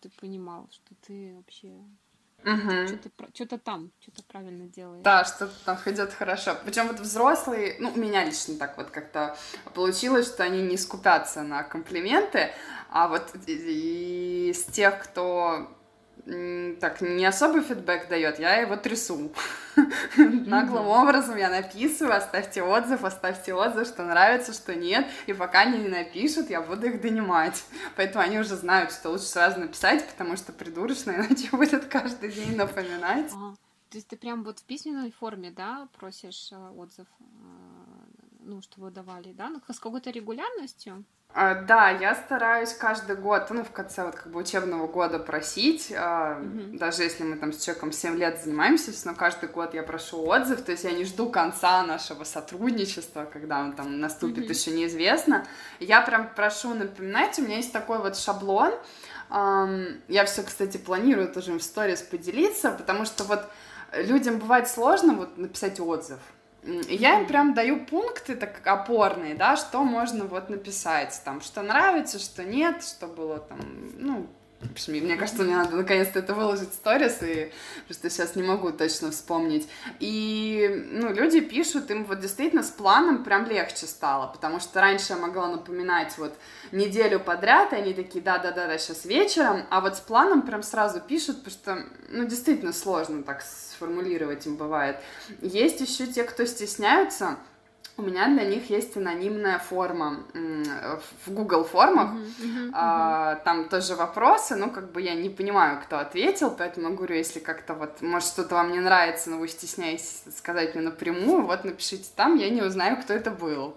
ты 0.00 0.10
понимал, 0.10 0.68
что 0.70 0.94
ты 1.06 1.34
вообще 1.36 1.72
Угу. 2.44 2.88
Что-то, 3.34 3.58
там, 3.58 3.90
что-то 4.00 4.22
правильно 4.22 4.66
делаешь. 4.68 5.02
Да, 5.02 5.24
что-то 5.24 5.52
там 5.64 5.78
идет 5.86 6.12
хорошо. 6.12 6.56
Причем 6.64 6.86
вот 6.86 7.00
взрослые, 7.00 7.76
ну, 7.80 7.90
у 7.90 7.98
меня 7.98 8.24
лично 8.24 8.56
так 8.56 8.76
вот 8.76 8.90
как-то 8.90 9.36
получилось, 9.74 10.28
что 10.28 10.44
они 10.44 10.62
не 10.62 10.76
скупятся 10.76 11.42
на 11.42 11.62
комплименты, 11.64 12.50
а 12.90 13.08
вот 13.08 13.34
из 13.46 14.64
тех, 14.64 15.02
кто 15.02 15.68
так 16.80 17.00
не 17.00 17.24
особый 17.24 17.62
фидбэк 17.62 18.08
дает, 18.08 18.38
я 18.38 18.56
его 18.56 18.76
трясу. 18.76 19.32
Наглым 20.16 20.86
образом 20.86 21.36
я 21.36 21.48
написываю, 21.48 22.16
оставьте 22.16 22.62
отзыв, 22.62 23.04
оставьте 23.04 23.54
отзыв, 23.54 23.86
что 23.86 24.04
нравится, 24.04 24.52
что 24.52 24.74
нет, 24.74 25.06
и 25.26 25.32
пока 25.32 25.60
они 25.60 25.78
не 25.78 25.88
напишут, 25.88 26.50
я 26.50 26.60
буду 26.60 26.86
их 26.86 27.00
донимать. 27.00 27.64
Поэтому 27.96 28.22
они 28.22 28.38
уже 28.38 28.56
знают, 28.56 28.92
что 28.92 29.10
лучше 29.10 29.24
сразу 29.24 29.60
написать, 29.60 30.06
потому 30.06 30.36
что 30.36 30.52
придурочно, 30.52 31.12
иначе 31.16 31.48
будет 31.50 31.86
каждый 31.86 32.30
день 32.30 32.56
напоминать. 32.56 33.30
То 33.30 33.96
есть 33.96 34.08
ты 34.08 34.16
прям 34.16 34.44
вот 34.44 34.58
в 34.58 34.64
письменной 34.64 35.10
форме, 35.10 35.50
да, 35.50 35.88
просишь 35.98 36.50
э, 36.52 36.70
отзыв, 36.76 37.06
ну, 38.48 38.62
чтобы 38.62 38.90
давали, 38.90 39.32
да? 39.32 39.50
Ну, 39.50 39.60
с 39.68 39.78
какой-то 39.78 40.10
регулярностью? 40.10 41.04
А, 41.34 41.54
да, 41.54 41.90
я 41.90 42.14
стараюсь 42.14 42.72
каждый 42.72 43.14
год, 43.16 43.50
ну, 43.50 43.62
в 43.62 43.70
конце 43.70 44.02
вот 44.02 44.14
как 44.14 44.32
бы 44.32 44.40
учебного 44.40 44.86
года 44.86 45.18
просить, 45.18 45.90
mm-hmm. 45.90 46.78
даже 46.78 47.02
если 47.02 47.22
мы 47.22 47.36
там 47.36 47.52
с 47.52 47.62
человеком 47.62 47.92
7 47.92 48.16
лет 48.16 48.40
занимаемся, 48.42 48.90
но 49.04 49.14
каждый 49.14 49.50
год 49.50 49.74
я 49.74 49.82
прошу 49.82 50.26
отзыв, 50.26 50.62
то 50.62 50.72
есть 50.72 50.84
я 50.84 50.92
не 50.92 51.04
жду 51.04 51.30
конца 51.30 51.82
нашего 51.82 52.24
сотрудничества, 52.24 53.28
когда 53.30 53.60
он 53.60 53.74
там 53.74 54.00
наступит, 54.00 54.46
mm-hmm. 54.46 54.54
еще 54.54 54.70
неизвестно. 54.70 55.46
Я 55.80 56.00
прям 56.00 56.32
прошу 56.34 56.72
напоминать, 56.72 57.38
у 57.38 57.42
меня 57.42 57.56
есть 57.56 57.74
такой 57.74 57.98
вот 57.98 58.16
шаблон, 58.16 58.72
я 59.30 60.24
все, 60.24 60.42
кстати, 60.42 60.78
планирую 60.78 61.30
тоже 61.30 61.52
в 61.52 61.62
сторис 61.62 62.00
поделиться, 62.00 62.70
потому 62.70 63.04
что 63.04 63.24
вот 63.24 63.44
людям 63.92 64.38
бывает 64.38 64.66
сложно 64.66 65.12
вот 65.12 65.36
написать 65.36 65.78
отзыв, 65.78 66.20
я 66.88 67.20
им 67.20 67.26
прям 67.26 67.54
даю 67.54 67.84
пункты 67.86 68.34
так 68.34 68.66
опорные, 68.66 69.34
да, 69.34 69.56
что 69.56 69.84
можно 69.84 70.24
вот 70.24 70.50
написать, 70.50 71.20
там, 71.24 71.40
что 71.40 71.62
нравится, 71.62 72.18
что 72.18 72.44
нет, 72.44 72.84
что 72.84 73.06
было 73.06 73.38
там, 73.38 73.58
ну, 73.96 74.26
мне 74.88 75.16
кажется, 75.16 75.42
мне 75.44 75.56
надо 75.56 75.76
наконец-то 75.76 76.18
это 76.18 76.34
выложить 76.34 76.70
в 76.70 76.74
сторис, 76.74 77.18
и 77.22 77.52
просто 77.86 78.10
сейчас 78.10 78.34
не 78.34 78.42
могу 78.42 78.70
точно 78.72 79.12
вспомнить. 79.12 79.68
И, 80.00 80.88
ну, 80.90 81.12
люди 81.12 81.40
пишут, 81.40 81.90
им 81.90 82.04
вот 82.04 82.20
действительно 82.20 82.62
с 82.62 82.70
планом 82.70 83.22
прям 83.22 83.46
легче 83.46 83.86
стало, 83.86 84.26
потому 84.26 84.58
что 84.58 84.80
раньше 84.80 85.12
я 85.12 85.18
могла 85.18 85.48
напоминать 85.48 86.18
вот 86.18 86.34
неделю 86.72 87.20
подряд, 87.20 87.72
и 87.72 87.76
они 87.76 87.94
такие, 87.94 88.22
да-да-да, 88.22 88.76
сейчас 88.78 89.04
вечером, 89.04 89.64
а 89.70 89.80
вот 89.80 89.96
с 89.96 90.00
планом 90.00 90.42
прям 90.42 90.62
сразу 90.62 91.00
пишут, 91.00 91.44
потому 91.44 91.50
что, 91.50 91.84
ну, 92.10 92.24
действительно 92.24 92.72
сложно 92.72 93.22
так 93.22 93.42
сформулировать 93.42 94.46
им 94.46 94.56
бывает. 94.56 94.96
Есть 95.40 95.80
еще 95.80 96.06
те, 96.08 96.24
кто 96.24 96.44
стесняются, 96.44 97.36
у 97.98 98.02
меня 98.02 98.28
для 98.28 98.44
них 98.44 98.70
есть 98.70 98.96
анонимная 98.96 99.58
форма 99.58 100.24
в 101.26 101.32
Google 101.32 101.64
формах. 101.64 102.12
Uh-huh, 102.12 102.44
uh-huh, 102.44 102.70
а, 102.72 103.34
там 103.44 103.68
тоже 103.68 103.96
вопросы, 103.96 104.54
ну, 104.54 104.70
как 104.70 104.92
бы 104.92 105.02
я 105.02 105.14
не 105.14 105.28
понимаю, 105.28 105.80
кто 105.82 105.98
ответил, 105.98 106.52
поэтому 106.52 106.94
говорю, 106.94 107.16
если 107.16 107.40
как-то 107.40 107.74
вот, 107.74 108.00
может, 108.00 108.28
что-то 108.28 108.54
вам 108.54 108.70
не 108.70 108.78
нравится, 108.78 109.30
но 109.30 109.38
вы 109.38 109.48
стесняетесь 109.48 110.22
сказать 110.36 110.76
мне 110.76 110.84
напрямую, 110.84 111.44
вот 111.44 111.64
напишите 111.64 112.08
там, 112.14 112.36
я 112.36 112.48
не 112.50 112.62
узнаю, 112.62 113.02
кто 113.02 113.12
это 113.12 113.32
был. 113.32 113.76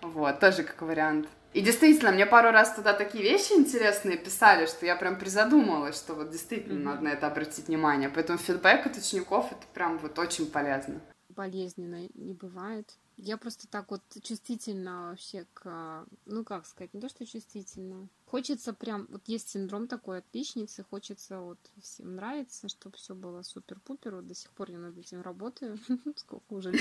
Вот, 0.00 0.40
тоже 0.40 0.62
как 0.62 0.80
вариант. 0.80 1.28
И 1.52 1.60
действительно, 1.60 2.12
мне 2.12 2.24
пару 2.24 2.52
раз 2.52 2.74
туда 2.74 2.94
такие 2.94 3.22
вещи 3.22 3.52
интересные 3.52 4.16
писали, 4.16 4.64
что 4.64 4.86
я 4.86 4.96
прям 4.96 5.18
призадумалась, 5.18 5.96
что 5.96 6.14
вот 6.14 6.30
действительно 6.30 6.78
mm-hmm. 6.78 6.94
надо 6.94 7.02
на 7.02 7.08
это 7.08 7.26
обратить 7.26 7.68
внимание. 7.68 8.08
Поэтому 8.08 8.38
фидбэк 8.38 8.86
от 8.86 8.96
учеников 8.96 9.46
это 9.50 9.66
прям 9.74 9.98
вот 9.98 10.18
очень 10.18 10.46
полезно. 10.46 11.00
Болезненно 11.28 12.06
не 12.14 12.34
бывает. 12.34 12.88
Я 13.16 13.36
просто 13.36 13.68
так 13.68 13.90
вот 13.90 14.02
чувствительно 14.22 15.10
вообще 15.10 15.46
к... 15.52 16.06
Ну, 16.26 16.44
как 16.44 16.66
сказать, 16.66 16.94
не 16.94 17.00
то, 17.00 17.08
что 17.08 17.26
чувствительно. 17.26 18.08
Хочется 18.26 18.72
прям... 18.72 19.06
Вот 19.10 19.22
есть 19.26 19.50
синдром 19.50 19.88
такой 19.88 20.18
отличницы, 20.18 20.84
хочется 20.84 21.40
вот 21.40 21.58
всем 21.82 22.16
нравится, 22.16 22.68
чтобы 22.68 22.96
все 22.96 23.14
было 23.14 23.42
супер-пупер. 23.42 24.16
Вот 24.16 24.26
до 24.26 24.34
сих 24.34 24.50
пор 24.52 24.70
я 24.70 24.78
над 24.78 24.96
этим 24.96 25.20
работаю. 25.20 25.78
Сколько 26.16 26.54
уже 26.54 26.72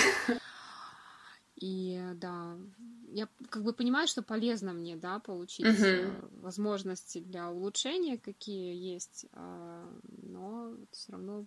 И 1.56 2.02
да, 2.15 2.58
я 3.12 3.28
как 3.50 3.63
бы 3.63 3.74
понимаю, 3.74 4.08
что 4.08 4.22
полезно 4.22 4.72
мне, 4.72 4.96
да, 4.96 5.20
получить 5.20 5.65
uh-huh. 5.65 6.42
возможности 6.42 7.20
для 7.20 7.52
улучшения, 7.52 8.18
какие 8.18 8.74
есть, 8.76 9.26
а, 9.34 9.86
но 10.24 10.74
все 10.92 11.12
равно 11.12 11.46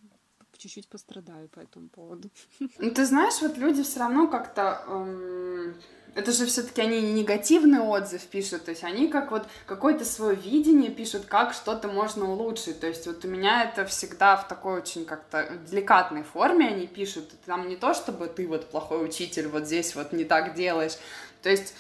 чуть-чуть 0.63 0.89
пострадаю 0.89 1.49
по 1.49 1.61
этому 1.61 1.89
поводу. 1.89 2.31
Ну, 2.79 2.91
ты 2.91 3.05
знаешь, 3.05 3.41
вот 3.43 3.57
люди 3.59 3.83
все 3.83 4.01
равно 4.01 4.29
как-то... 4.29 4.85
Эм, 4.87 5.75
это 6.15 6.31
же 6.31 6.45
все-таки 6.47 6.83
они 6.83 7.01
не 7.01 7.13
негативный 7.15 7.81
отзыв 7.81 8.23
пишут, 8.27 8.67
то 8.67 8.71
есть 8.71 8.85
они 8.85 9.09
как 9.09 9.31
вот 9.31 9.47
какое-то 9.67 10.05
свое 10.05 10.37
видение 10.37 10.91
пишут, 10.91 11.25
как 11.25 11.55
что-то 11.55 11.89
можно 11.89 12.31
улучшить. 12.31 12.81
То 12.81 12.87
есть 12.87 13.07
вот 13.07 13.25
у 13.25 13.29
меня 13.29 13.65
это 13.65 13.87
всегда 13.87 14.37
в 14.37 14.47
такой 14.47 14.79
очень 14.79 15.07
как-то 15.07 15.49
деликатной 15.71 16.23
форме 16.23 16.69
они 16.69 16.87
пишут. 16.87 17.31
Там 17.47 17.67
не 17.69 17.77
то, 17.77 17.95
чтобы 17.95 18.27
ты 18.27 18.47
вот 18.47 18.71
плохой 18.71 19.05
учитель, 19.05 19.49
вот 19.49 19.67
здесь 19.67 19.95
вот 19.95 20.13
не 20.13 20.25
так 20.25 20.55
делаешь. 20.55 20.99
То 21.43 21.49
есть 21.49 21.75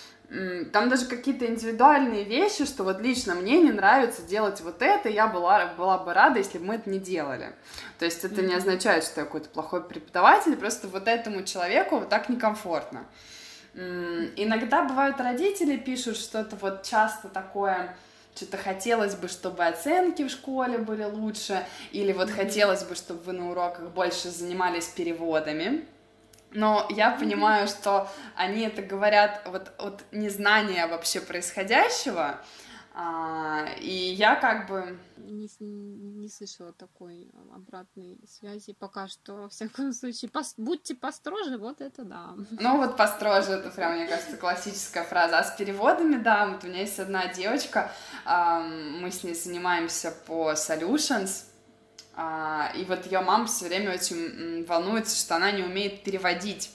там 0.73 0.88
даже 0.88 1.07
какие-то 1.07 1.47
индивидуальные 1.47 2.25
вещи, 2.25 2.64
что 2.64 2.85
вот 2.85 3.01
лично 3.01 3.35
мне 3.35 3.61
не 3.61 3.71
нравится 3.71 4.23
делать 4.23 4.62
вот 4.62 4.81
это, 4.81 5.11
я 5.11 5.27
была, 5.27 5.66
была 5.77 5.99
бы 5.99 6.14
рада, 6.14 6.38
если 6.38 6.57
бы 6.59 6.66
мы 6.66 6.75
это 6.77 6.88
не 6.88 6.99
делали. 6.99 7.53
То 7.99 8.07
есть 8.07 8.25
это 8.25 8.37
mm-hmm. 8.37 8.47
не 8.47 8.55
означает, 8.55 9.05
что 9.05 9.21
я 9.21 9.27
какой-то 9.27 9.51
плохой 9.51 9.83
преподаватель, 9.83 10.57
просто 10.57 10.88
вот 10.88 11.07
этому 11.07 11.42
человеку 11.42 11.99
вот 11.99 12.09
так 12.09 12.31
некомфортно. 12.31 13.05
Иногда 13.75 14.85
бывают 14.85 15.21
родители 15.21 15.77
пишут 15.77 16.16
что-то 16.16 16.57
вот 16.57 16.83
часто 16.83 17.29
такое, 17.29 17.95
что-то 18.35 18.57
хотелось 18.57 19.14
бы, 19.14 19.29
чтобы 19.29 19.66
оценки 19.66 20.23
в 20.23 20.31
школе 20.31 20.79
были 20.79 21.05
лучше, 21.05 21.62
или 21.90 22.12
вот 22.12 22.31
mm-hmm. 22.31 22.37
хотелось 22.37 22.85
бы, 22.85 22.95
чтобы 22.95 23.21
вы 23.23 23.33
на 23.33 23.51
уроках 23.51 23.90
больше 23.90 24.31
занимались 24.31 24.87
переводами. 24.87 25.85
Но 26.55 26.87
я 26.91 27.11
понимаю, 27.11 27.67
что 27.67 28.09
они 28.37 28.62
это 28.62 28.83
говорят 28.83 29.43
вот 29.47 29.73
от 29.79 30.05
незнания 30.12 30.87
вообще 30.87 31.21
происходящего, 31.21 32.41
а, 32.95 33.65
и 33.81 33.91
я 33.91 34.37
как 34.37 34.69
бы... 34.69 34.99
Не, 35.17 35.49
не 35.61 36.29
слышала 36.29 36.73
такой 36.73 37.31
обратной 37.55 38.19
связи 38.29 38.75
пока 38.79 39.09
что, 39.09 39.35
во 39.35 39.49
всяком 39.49 39.93
случае. 39.93 40.31
Пос, 40.31 40.55
будьте 40.59 40.95
построже, 40.95 41.57
вот 41.57 41.81
это 41.81 42.05
да. 42.05 42.35
Ну 42.51 42.77
вот 42.77 42.97
построже, 42.97 43.53
это 43.53 43.71
прям, 43.71 43.95
мне 43.95 44.07
кажется, 44.07 44.37
классическая 44.37 45.05
фраза. 45.05 45.38
А 45.38 45.45
с 45.45 45.57
переводами, 45.57 46.17
да, 46.17 46.47
вот 46.47 46.65
у 46.65 46.67
меня 46.67 46.81
есть 46.81 46.99
одна 46.99 47.29
девочка, 47.29 47.91
мы 48.27 49.11
с 49.11 49.25
ней 49.25 49.35
занимаемся 49.35 50.12
по 50.27 50.53
Solutions, 50.53 51.47
а, 51.47 51.52
и 52.16 52.85
вот 52.85 53.07
ее 53.07 53.20
мама 53.20 53.46
все 53.46 53.66
время 53.66 53.94
очень 53.94 54.64
волнуется, 54.66 55.16
что 55.18 55.37
она 55.37 55.51
не 55.51 55.62
умеет 55.62 56.03
переводить. 56.03 56.70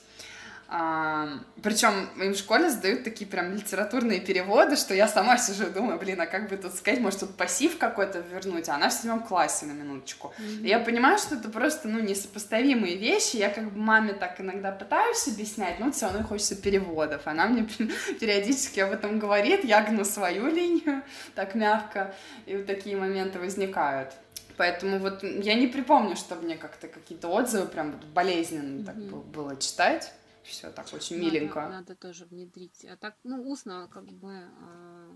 А, 0.69 1.39
причем 1.63 2.09
им 2.21 2.33
в 2.33 2.37
школе 2.37 2.69
сдают 2.69 3.05
такие 3.05 3.25
прям 3.25 3.53
литературные 3.53 4.19
переводы, 4.19 4.75
что 4.75 4.93
я 4.93 5.07
сама 5.07 5.37
сижу 5.37 5.67
и 5.67 5.69
думаю, 5.69 5.97
блин, 5.97 6.19
а 6.19 6.25
как 6.25 6.49
бы 6.49 6.57
тут 6.57 6.73
сказать, 6.73 6.99
может 6.99 7.21
тут 7.21 7.37
пассив 7.37 7.77
какой-то 7.77 8.19
вернуть, 8.19 8.67
а 8.67 8.75
она 8.75 8.89
в 8.89 8.93
седьмом 8.93 9.23
классе 9.23 9.65
на 9.65 9.71
минуточку. 9.71 10.33
Mm-hmm. 10.37 10.65
И 10.65 10.67
я 10.67 10.79
понимаю, 10.79 11.19
что 11.19 11.35
это 11.35 11.47
просто, 11.47 11.87
ну, 11.87 11.99
несопоставимые 11.99 12.97
вещи, 12.97 13.37
я 13.37 13.49
как 13.49 13.71
бы 13.71 13.79
маме 13.79 14.11
так 14.11 14.41
иногда 14.41 14.73
пытаюсь 14.73 15.25
объяснять, 15.29 15.79
но 15.79 15.89
все 15.93 16.07
равно 16.07 16.23
хочется 16.23 16.57
переводов, 16.57 17.21
она 17.25 17.47
мне 17.47 17.63
периодически 18.19 18.81
об 18.81 18.91
этом 18.91 19.19
говорит, 19.19 19.63
я 19.63 19.81
гну 19.83 20.03
свою 20.03 20.47
линию 20.47 21.01
так 21.35 21.55
мягко, 21.55 22.13
и 22.45 22.57
вот 22.57 22.65
такие 22.65 22.97
моменты 22.97 23.39
возникают. 23.39 24.13
Поэтому 24.57 24.97
вот 24.99 25.23
я 25.23 25.53
не 25.53 25.67
припомню, 25.67 26.15
чтобы 26.15 26.41
мне 26.41 26.57
как-то 26.57 26.87
какие-то 26.87 27.27
отзывы 27.29 27.67
прям 27.67 27.91
вот 27.91 28.03
болезненно 28.05 28.81
mm-hmm. 28.81 28.85
так 28.85 29.25
было 29.27 29.55
читать. 29.57 30.13
Все 30.43 30.71
так 30.71 30.87
очень 30.93 31.17
надо, 31.17 31.29
миленько. 31.29 31.69
Надо 31.69 31.95
тоже 31.95 32.25
внедрить. 32.25 32.85
А 32.85 32.95
так, 32.95 33.15
ну, 33.23 33.49
устно 33.49 33.89
как 33.91 34.05
бы 34.05 34.31
э, 34.31 35.15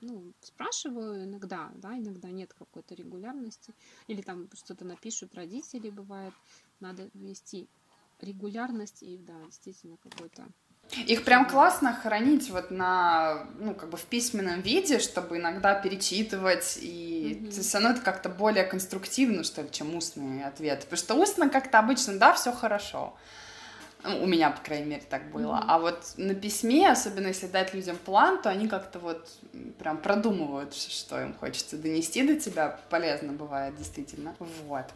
ну, 0.00 0.32
спрашиваю 0.40 1.24
иногда, 1.24 1.72
да, 1.74 1.98
иногда 1.98 2.30
нет 2.30 2.54
какой-то 2.54 2.94
регулярности. 2.94 3.74
Или 4.06 4.22
там 4.22 4.48
что-то 4.54 4.84
напишут 4.84 5.34
родители, 5.34 5.90
бывает. 5.90 6.32
Надо 6.78 7.10
ввести 7.12 7.68
регулярность 8.20 9.02
и, 9.02 9.18
да, 9.18 9.34
действительно 9.46 9.96
какой-то 9.96 10.46
их 10.96 11.24
прям 11.24 11.46
классно 11.46 11.92
хранить 11.94 12.50
вот 12.50 12.70
на, 12.70 13.46
ну, 13.58 13.74
как 13.74 13.90
бы 13.90 13.96
в 13.96 14.04
письменном 14.04 14.60
виде, 14.60 14.98
чтобы 14.98 15.38
иногда 15.38 15.74
перечитывать, 15.74 16.78
и 16.80 17.38
mm-hmm. 17.40 17.50
то 17.50 17.56
есть 17.56 17.74
оно 17.74 17.90
это 17.90 18.00
как-то 18.00 18.28
более 18.28 18.64
конструктивно, 18.64 19.44
что 19.44 19.62
ли, 19.62 19.70
чем 19.70 19.94
устные 19.96 20.46
ответы. 20.46 20.82
Потому 20.82 20.98
что 20.98 21.14
устно 21.14 21.48
как-то 21.48 21.78
обычно, 21.78 22.18
да, 22.18 22.32
все 22.34 22.52
хорошо. 22.52 23.14
Ну, 24.04 24.24
у 24.24 24.26
меня, 24.26 24.50
по 24.50 24.60
крайней 24.60 24.86
мере, 24.86 25.02
так 25.08 25.30
было. 25.30 25.54
Mm-hmm. 25.54 25.64
А 25.68 25.78
вот 25.78 26.14
на 26.16 26.34
письме, 26.34 26.90
особенно 26.90 27.28
если 27.28 27.46
дать 27.46 27.72
людям 27.72 27.96
план, 27.96 28.42
то 28.42 28.50
они 28.50 28.68
как-то 28.68 28.98
вот 28.98 29.28
прям 29.78 29.96
продумывают, 29.96 30.74
что 30.74 31.20
им 31.20 31.34
хочется 31.34 31.76
донести 31.76 32.26
до 32.26 32.38
тебя. 32.38 32.80
Полезно 32.90 33.32
бывает, 33.32 33.76
действительно. 33.76 34.34
Вот. 34.66 34.86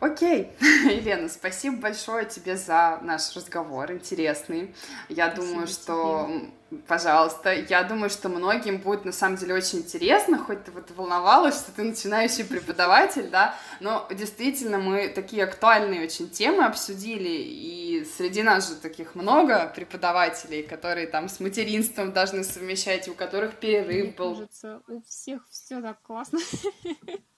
Окей, 0.00 0.52
Елена, 0.60 1.28
спасибо 1.28 1.76
большое 1.78 2.26
тебе 2.26 2.56
за 2.56 2.98
наш 3.02 3.34
разговор, 3.34 3.90
интересный. 3.92 4.74
Я 5.08 5.26
спасибо 5.30 5.48
думаю, 5.48 5.66
что, 5.66 6.28
тебе. 6.70 6.80
пожалуйста, 6.86 7.54
я 7.54 7.82
думаю, 7.82 8.10
что 8.10 8.28
многим 8.28 8.78
будет 8.78 9.06
на 9.06 9.12
самом 9.12 9.36
деле 9.36 9.54
очень 9.54 9.78
интересно, 9.78 10.38
хоть 10.38 10.64
ты 10.64 10.70
вот 10.70 10.90
волновалась, 10.90 11.56
что 11.56 11.72
ты 11.72 11.82
начинающий 11.82 12.44
преподаватель, 12.48 13.30
да, 13.30 13.54
но 13.80 14.06
действительно 14.10 14.78
мы 14.78 15.08
такие 15.08 15.44
актуальные 15.44 16.04
очень 16.04 16.28
темы 16.28 16.64
обсудили, 16.64 17.30
и 17.30 18.04
среди 18.04 18.42
нас 18.42 18.68
же 18.68 18.76
таких 18.76 19.14
много 19.14 19.72
преподавателей, 19.74 20.62
которые 20.62 21.06
там 21.06 21.30
с 21.30 21.40
материнством 21.40 22.12
должны 22.12 22.44
совмещать, 22.44 23.08
у 23.08 23.14
которых 23.14 23.54
перерыв 23.54 24.04
Мне 24.04 24.12
был. 24.12 24.34
кажется, 24.34 24.82
у 24.88 25.00
всех 25.02 25.48
все 25.48 25.80
так 25.80 26.02
классно. 26.02 26.38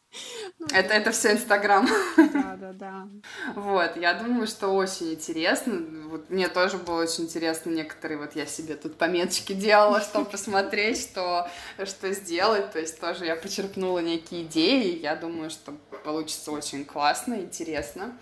Ну, 0.59 0.67
это, 0.73 0.95
это 0.95 1.13
все 1.13 1.33
Инстаграм. 1.33 1.87
Да, 2.17 2.57
да, 2.57 2.73
да. 2.73 3.09
Вот, 3.55 3.97
я 3.97 4.15
думаю, 4.15 4.47
что 4.47 4.69
очень 4.69 5.13
интересно. 5.13 6.09
Вот 6.09 6.31
мне 6.31 6.49
тоже 6.49 6.79
было 6.79 7.03
очень 7.03 7.25
интересно 7.25 7.71
некоторые, 7.71 8.19
вот 8.19 8.35
я 8.35 8.47
себе 8.47 8.75
тут 8.75 8.97
пометочки 8.97 9.53
делала, 9.53 10.01
что 10.01 10.25
посмотреть, 10.25 11.01
что, 11.01 11.49
что 11.85 12.13
сделать. 12.13 12.73
То 12.73 12.79
есть 12.79 12.99
тоже 13.01 13.27
я 13.27 13.37
почерпнула 13.37 14.01
некие 14.01 14.43
идеи. 14.43 14.99
Я 14.99 15.15
думаю, 15.15 15.51
что 15.51 15.73
получится 16.05 16.51
очень 16.51 16.85
классно, 16.85 17.35
интересно. 17.35 18.17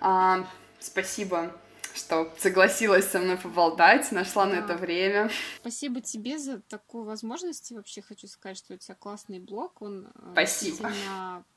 А, 0.00 0.46
спасибо 0.80 1.52
что 1.96 2.32
согласилась 2.38 3.08
со 3.08 3.18
мной 3.18 3.36
поболтать, 3.36 4.12
нашла 4.12 4.46
да. 4.46 4.52
на 4.52 4.54
это 4.56 4.76
время. 4.76 5.30
Спасибо 5.60 6.00
тебе 6.00 6.38
за 6.38 6.60
такую 6.60 7.04
возможность. 7.04 7.72
вообще 7.72 8.02
хочу 8.02 8.28
сказать, 8.28 8.58
что 8.58 8.74
у 8.74 8.76
тебя 8.76 8.94
классный 8.94 9.40
блог, 9.40 9.80
он 9.82 10.08
э, 10.14 10.28
Спасибо. 10.32 10.92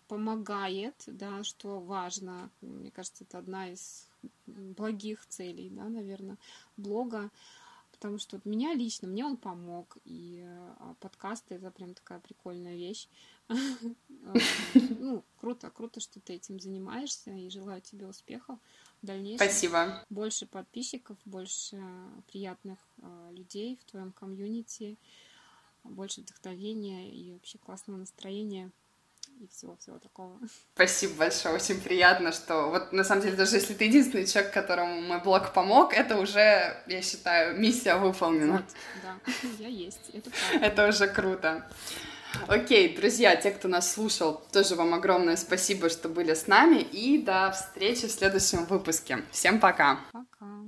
помогает, 0.07 0.95
да, 1.05 1.43
что 1.43 1.79
важно. 1.79 2.49
Мне 2.61 2.91
кажется, 2.91 3.23
это 3.23 3.37
одна 3.37 3.69
из 3.71 4.07
благих 4.47 5.25
целей, 5.27 5.69
да, 5.69 5.83
наверное, 5.83 6.37
блога. 6.77 7.29
Потому 7.91 8.17
что 8.17 8.37
вот 8.37 8.45
меня 8.45 8.73
лично, 8.73 9.09
мне 9.09 9.25
он 9.25 9.35
помог, 9.35 9.97
и 10.05 10.41
э, 10.41 10.93
подкасты 11.01 11.55
это 11.55 11.69
прям 11.69 11.93
такая 11.93 12.19
прикольная 12.19 12.75
вещь. 12.75 13.07
Э, 14.21 14.33
ну, 14.99 15.23
круто, 15.37 15.69
круто, 15.69 16.01
что 16.01 16.19
ты 16.19 16.33
этим 16.33 16.59
занимаешься, 16.59 17.31
и 17.31 17.49
желаю 17.49 17.81
тебе 17.81 18.05
успехов 18.05 18.59
дальнейшем. 19.05 19.45
Спасибо. 19.45 20.03
Больше 20.09 20.45
подписчиков, 20.45 21.17
больше 21.25 21.81
приятных 22.27 22.79
э, 23.01 23.29
людей 23.31 23.79
в 23.81 23.89
твоем 23.89 24.11
комьюнити, 24.11 24.97
больше 25.83 26.21
вдохновения 26.21 27.09
и 27.09 27.33
вообще 27.33 27.57
классного 27.57 27.97
настроения 27.97 28.71
и 29.39 29.47
всего-всего 29.47 29.99
такого. 29.99 30.37
Спасибо 30.73 31.15
большое, 31.15 31.55
очень 31.55 31.79
приятно, 31.79 32.31
что 32.31 32.69
вот 32.69 32.91
на 32.91 33.03
самом 33.03 33.21
деле 33.21 33.35
даже 33.35 33.55
если 33.55 33.73
ты 33.73 33.85
единственный 33.85 34.25
человек, 34.25 34.53
которому 34.53 35.01
мой 35.01 35.21
блог 35.21 35.53
помог, 35.53 35.93
это 35.93 36.17
уже, 36.17 36.83
я 36.87 37.01
считаю, 37.01 37.57
миссия 37.57 37.95
выполнена. 37.95 38.53
Вот, 38.53 38.65
да, 39.03 39.19
я 39.59 39.67
есть, 39.67 40.09
это 40.13 40.29
правда. 40.29 40.65
Это 40.65 40.87
уже 40.87 41.07
круто. 41.07 41.69
Окей, 42.47 42.95
друзья, 42.95 43.35
те, 43.35 43.51
кто 43.51 43.67
нас 43.67 43.91
слушал, 43.91 44.41
тоже 44.51 44.75
вам 44.75 44.93
огромное 44.93 45.35
спасибо, 45.35 45.89
что 45.89 46.09
были 46.09 46.33
с 46.33 46.47
нами, 46.47 46.77
и 46.79 47.21
до 47.21 47.51
встречи 47.51 48.07
в 48.07 48.11
следующем 48.11 48.65
выпуске. 48.65 49.23
Всем 49.31 49.59
пока! 49.59 49.99
Пока! 50.11 50.58